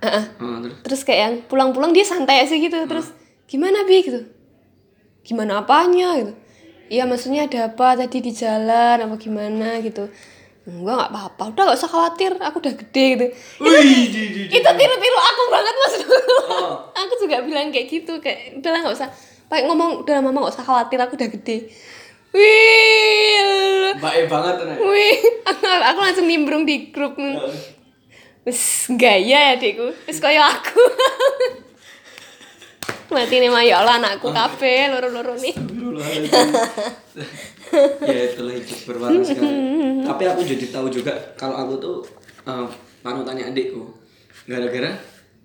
[0.01, 0.25] Heeh.
[0.41, 0.77] oh, terus?
[0.81, 3.13] Terus kayak yang pulang-pulang dia santai aja gitu terus
[3.45, 4.01] gimana bi?
[4.01, 4.25] gitu.
[5.21, 6.17] Gimana apanya?
[6.17, 6.33] gitu.
[6.91, 9.79] Iya maksudnya ada apa tadi di jalan apa gimana?
[9.85, 10.09] gitu
[10.69, 11.43] enggak nggak apa-apa.
[11.53, 12.33] Udah nggak usah khawatir.
[12.37, 13.27] Aku udah gede gitu.
[13.65, 15.95] Wih, di, di, itu tiru-tiru aku banget mas.
[16.51, 16.73] Oh.
[17.01, 19.09] aku juga bilang kayak gitu kayak udahlah nggak usah.
[19.51, 20.99] Pakai ngomong udah mama nggak usah khawatir.
[21.01, 21.73] Aku udah gede.
[22.31, 23.51] Wih
[24.01, 24.79] baik banget tuh Nek.
[24.81, 25.17] wih.
[25.45, 27.19] Aku, aku langsung nimbrung di grup.
[28.49, 29.93] Wis gaya ya adikku.
[30.09, 30.81] Wis kaya aku.
[33.11, 35.51] Mati nih mah ya Allah anakku kafe loro-loro nih
[38.03, 39.55] ya itulah hidup berwarna sekali.
[40.01, 41.97] Tapi aku jadi tahu juga kalau aku tuh
[42.43, 42.67] eh,
[43.01, 43.83] panutannya adikku
[44.45, 44.91] gara-gara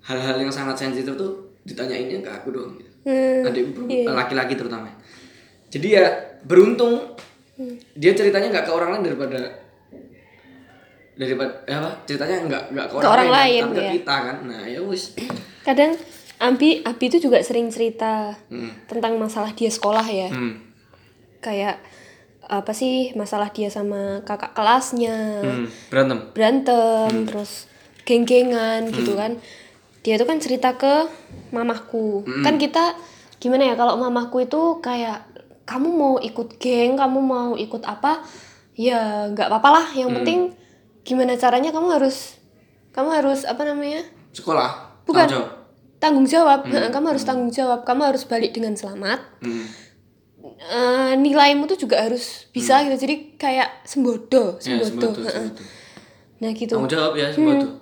[0.04, 2.90] hal-hal yang sangat sensitif tuh ditanyainnya ke aku doang gitu.
[3.04, 4.90] Hmm, adikku perempuan- laki-laki terutama.
[5.68, 6.06] Jadi ya
[6.42, 7.14] beruntung.
[7.94, 9.40] Dia ceritanya nggak ke orang lain daripada
[11.16, 11.92] daripada eh, apa?
[12.04, 13.92] Ceritanya nggak nggak ke orang, orang lain, lain, tapi ke ya.
[13.94, 14.38] kita kan.
[14.44, 15.04] Nah ya wis.
[15.64, 15.92] Kadang
[16.36, 18.76] Abi Abi itu juga sering cerita Hmm.
[18.86, 20.30] tentang masalah dia sekolah ya.
[20.30, 20.62] Hmm.
[21.38, 21.78] kayak
[22.50, 25.42] apa sih masalah dia sama kakak kelasnya.
[25.42, 25.68] Hmm.
[25.90, 26.20] berantem?
[26.32, 27.70] Berantem terus
[28.06, 29.38] geng-gengan gitu kan.
[30.06, 31.10] Dia tuh kan cerita ke
[31.50, 32.26] mamahku.
[32.46, 32.94] Kan kita
[33.42, 35.26] gimana ya kalau mamahku itu kayak
[35.66, 38.22] kamu mau ikut geng kamu mau ikut apa?
[38.78, 39.88] Ya nggak apa-apa lah.
[39.98, 40.40] Yang penting
[41.06, 42.38] gimana caranya kamu harus
[42.94, 44.06] kamu harus apa namanya?
[44.36, 45.26] Sekolah Bukan.
[45.26, 45.50] Tanggung jawab.
[46.02, 46.60] tanggung jawab.
[46.70, 47.80] Heeh, kamu harus tanggung jawab.
[47.86, 49.20] Kamu harus balik dengan selamat.
[49.42, 49.66] Hmm.
[50.46, 55.62] Eh, nilaimu tuh juga harus bisa gitu jadi kayak sembodo Ya, sembodo sembodo.
[56.38, 57.82] nah gitu tanggung jawab ya sembodo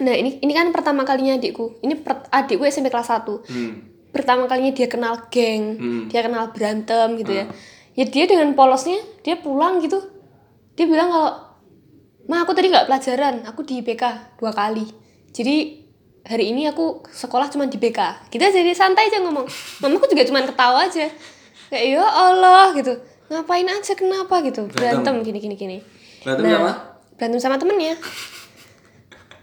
[0.00, 1.76] Nah ini ini kan pertama kalinya adikku.
[1.78, 3.70] Ini per- adikku SMP kelas 1 hmm.
[4.10, 6.02] Pertama kalinya dia kenal geng, Hmm.
[6.08, 7.44] dia kenal berantem gitu ya.
[7.92, 10.00] Ya dia dengan polosnya dia pulang gitu.
[10.72, 11.32] Dia bilang kalau
[12.24, 14.04] Ma aku tadi nggak pelajaran, aku di BK
[14.38, 14.88] dua kali.
[15.30, 15.84] Jadi
[16.22, 18.30] hari ini aku sekolah cuma di BK.
[18.30, 19.44] Kita jadi santai aja ngomong.
[19.82, 21.12] Mamaku juga cuma ketawa aja.
[21.70, 22.92] Kayak ya Allah gitu.
[23.28, 24.66] Ngapain aja kenapa gitu.
[24.68, 25.78] Berantem gini gini gini.
[26.20, 26.72] berantem sama
[27.16, 27.96] berantem sama temennya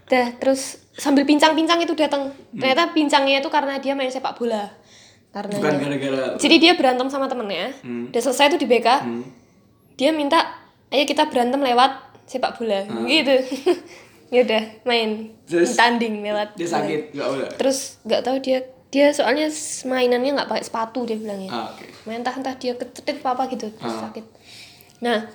[0.06, 4.72] dah terus sambil pincang-pincang itu datang ternyata pincangnya itu karena dia main sepak bola
[5.28, 8.08] karena bukan gara-gara jadi dia berantem sama temennya Hmm.
[8.08, 9.22] udah selesai tuh di BK Hmm.
[9.94, 10.48] dia minta
[10.88, 11.92] ayo kita berantem lewat
[12.24, 13.36] sepak bola gitu
[14.32, 15.32] ya udah main.
[15.44, 15.74] Terus?
[15.74, 18.58] tanding lewat dia sakit nggak boleh terus nggak tahu dia
[18.88, 19.52] dia soalnya
[19.84, 23.92] mainannya nggak pakai sepatu dia bilangnya ah, oke entah entah dia kecetit apa gitu terus
[23.92, 24.08] Ah.
[24.08, 24.24] sakit.
[25.00, 25.28] Nah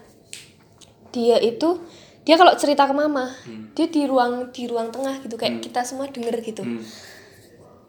[1.09, 1.78] dia itu
[2.24, 3.30] dia kalau cerita ke mama
[3.71, 6.63] dia di ruang di ruang tengah gitu kayak kita semua denger gitu.
[6.63, 6.82] Hmm.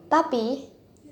[0.06, 0.68] tapi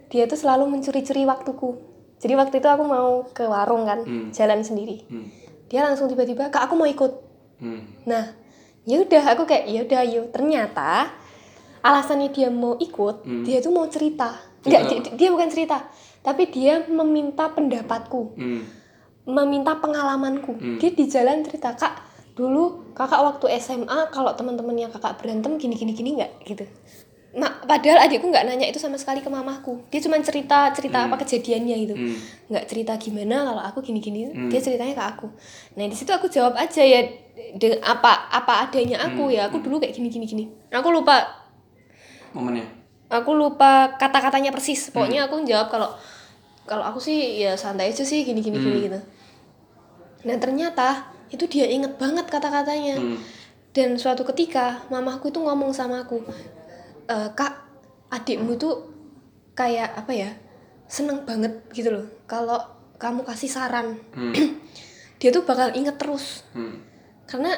[0.06, 1.80] dia tuh selalu mencuri-curi waktuku.
[2.18, 4.28] Jadi waktu itu aku mau ke warung kan Hmm.
[4.30, 5.02] jalan sendiri.
[5.06, 5.26] Hmm.
[5.66, 7.12] dia langsung tiba-tiba kak aku mau ikut.
[7.56, 7.80] Hmm.
[8.04, 8.34] nah
[8.82, 11.08] ya udah aku kayak ya udah yuk ternyata
[11.80, 14.36] alasannya dia mau ikut dia tuh mau cerita.
[14.62, 15.90] Enggak, dia, dia bukan cerita
[16.22, 18.22] tapi dia meminta pendapatku.
[18.34, 18.62] Hmm.
[19.22, 20.58] meminta pengalamanku.
[20.82, 21.94] Dia di jalan cerita kak
[22.34, 26.42] dulu kakak waktu SMA kalau teman-temannya kakak berantem gini gini gini nggak?
[26.42, 26.66] Gitu.
[27.32, 29.86] Nah padahal adikku nggak nanya itu sama sekali ke mamahku.
[29.94, 31.94] Dia cuma cerita cerita apa kejadiannya gitu.
[31.94, 32.18] Hmm.
[32.50, 35.30] nggak cerita gimana kalau aku gini gini dia ceritanya ke aku.
[35.78, 37.06] Nah di situ aku jawab aja ya
[37.54, 39.46] de- apa apa adanya aku ya.
[39.46, 40.26] Aku dulu kayak gini gini.
[40.26, 40.44] Gini
[40.74, 41.46] aku lupa.
[42.34, 42.66] Momennya?
[43.06, 44.90] Aku lupa kata-katanya persis.
[44.90, 45.94] Pokoknya aku jawab kalau
[46.64, 49.00] kalau aku sih ya santai aja sih gini gini gini gitu
[50.22, 53.18] nah ternyata itu dia inget banget kata-katanya Hmm.
[53.72, 56.22] dan suatu ketika mamaku itu ngomong sama aku
[57.04, 57.52] "E, kak
[58.08, 58.92] adikmu tuh
[59.52, 60.30] kayak apa ya
[60.86, 62.60] seneng banget gitu loh kalau
[62.96, 64.30] kamu kasih saran Hmm.
[65.18, 66.78] dia tuh bakal inget terus Hmm.
[67.26, 67.56] karena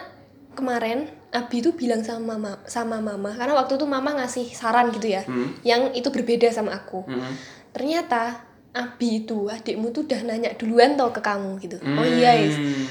[0.54, 5.10] kemarin Abi tuh bilang sama mama sama mama karena waktu itu mama ngasih saran gitu
[5.10, 5.50] ya Hmm.
[5.60, 7.34] yang itu berbeda sama aku Hmm.
[7.74, 8.38] ternyata
[8.74, 11.78] Abi itu adikmu tuh udah nanya duluan tau ke kamu gitu.
[11.78, 12.58] Oh iya yes.
[12.58, 12.86] Hmm.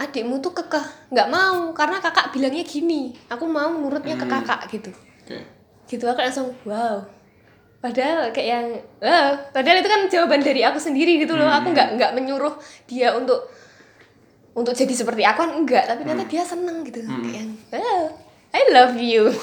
[0.00, 4.90] adikmu tuh kekeh nggak mau karena kakak bilangnya gini aku mau nurutnya ke kakak gitu.
[4.90, 5.38] Oke.
[5.86, 7.04] gitu aku langsung wow.
[7.80, 8.66] Padahal kayak yang
[9.00, 11.48] eh, padahal itu kan jawaban dari aku sendiri gitu loh.
[11.48, 12.56] Aku nggak nggak menyuruh
[12.88, 13.48] dia untuk
[14.56, 18.04] untuk jadi seperti aku kan enggak tapi ternyata dia seneng gitu kayak yang eh,
[18.50, 19.30] I love you.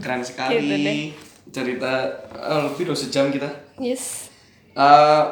[0.00, 0.56] Keren sekali.
[0.56, 1.29] Gitu deh.
[1.50, 1.92] Cerita
[2.30, 3.50] eh, lebih dari sejam kita.
[3.76, 4.30] yes.
[4.70, 5.22] Eh,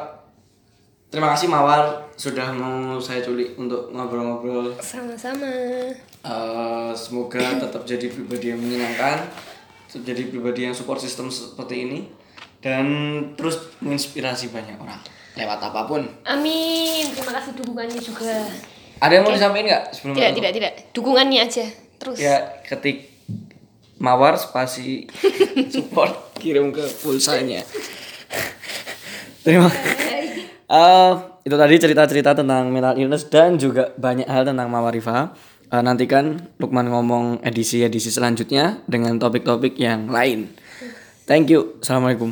[1.07, 4.75] terima kasih Mawar sudah mau saya culik untuk ngobrol-ngobrol.
[4.83, 5.47] sama-sama.
[6.19, 9.23] Eh, semoga tetap jadi pribadi yang menyenangkan,
[9.87, 11.99] tetap jadi pribadi yang support system seperti ini,
[12.59, 12.85] dan
[13.39, 14.99] terus menginspirasi banyak orang
[15.39, 16.03] lewat apa pun.
[16.27, 17.07] amin.
[17.15, 18.43] Terima kasih dukungannya juga.
[18.99, 20.73] Ada yang mau disampaikan nggak sebelum tidak tidak tidak.
[20.91, 21.65] Dukungannya aja.
[21.95, 22.17] Terus.
[22.19, 22.35] Ya
[22.67, 23.08] ketik
[23.99, 25.05] mawar spasi
[25.73, 27.61] support kirim ke pulsanya.
[29.43, 29.71] Terima
[30.69, 31.13] Eh,
[31.49, 35.33] itu tadi cerita-cerita tentang mental illness dan juga banyak hal tentang Mawarifa.
[35.73, 40.53] Eh, nantikan Lukman ngomong edisi-edisi selanjutnya dengan topik-topik yang lain.
[41.25, 41.77] Thank you.
[41.81, 42.27] Assalamualaikum.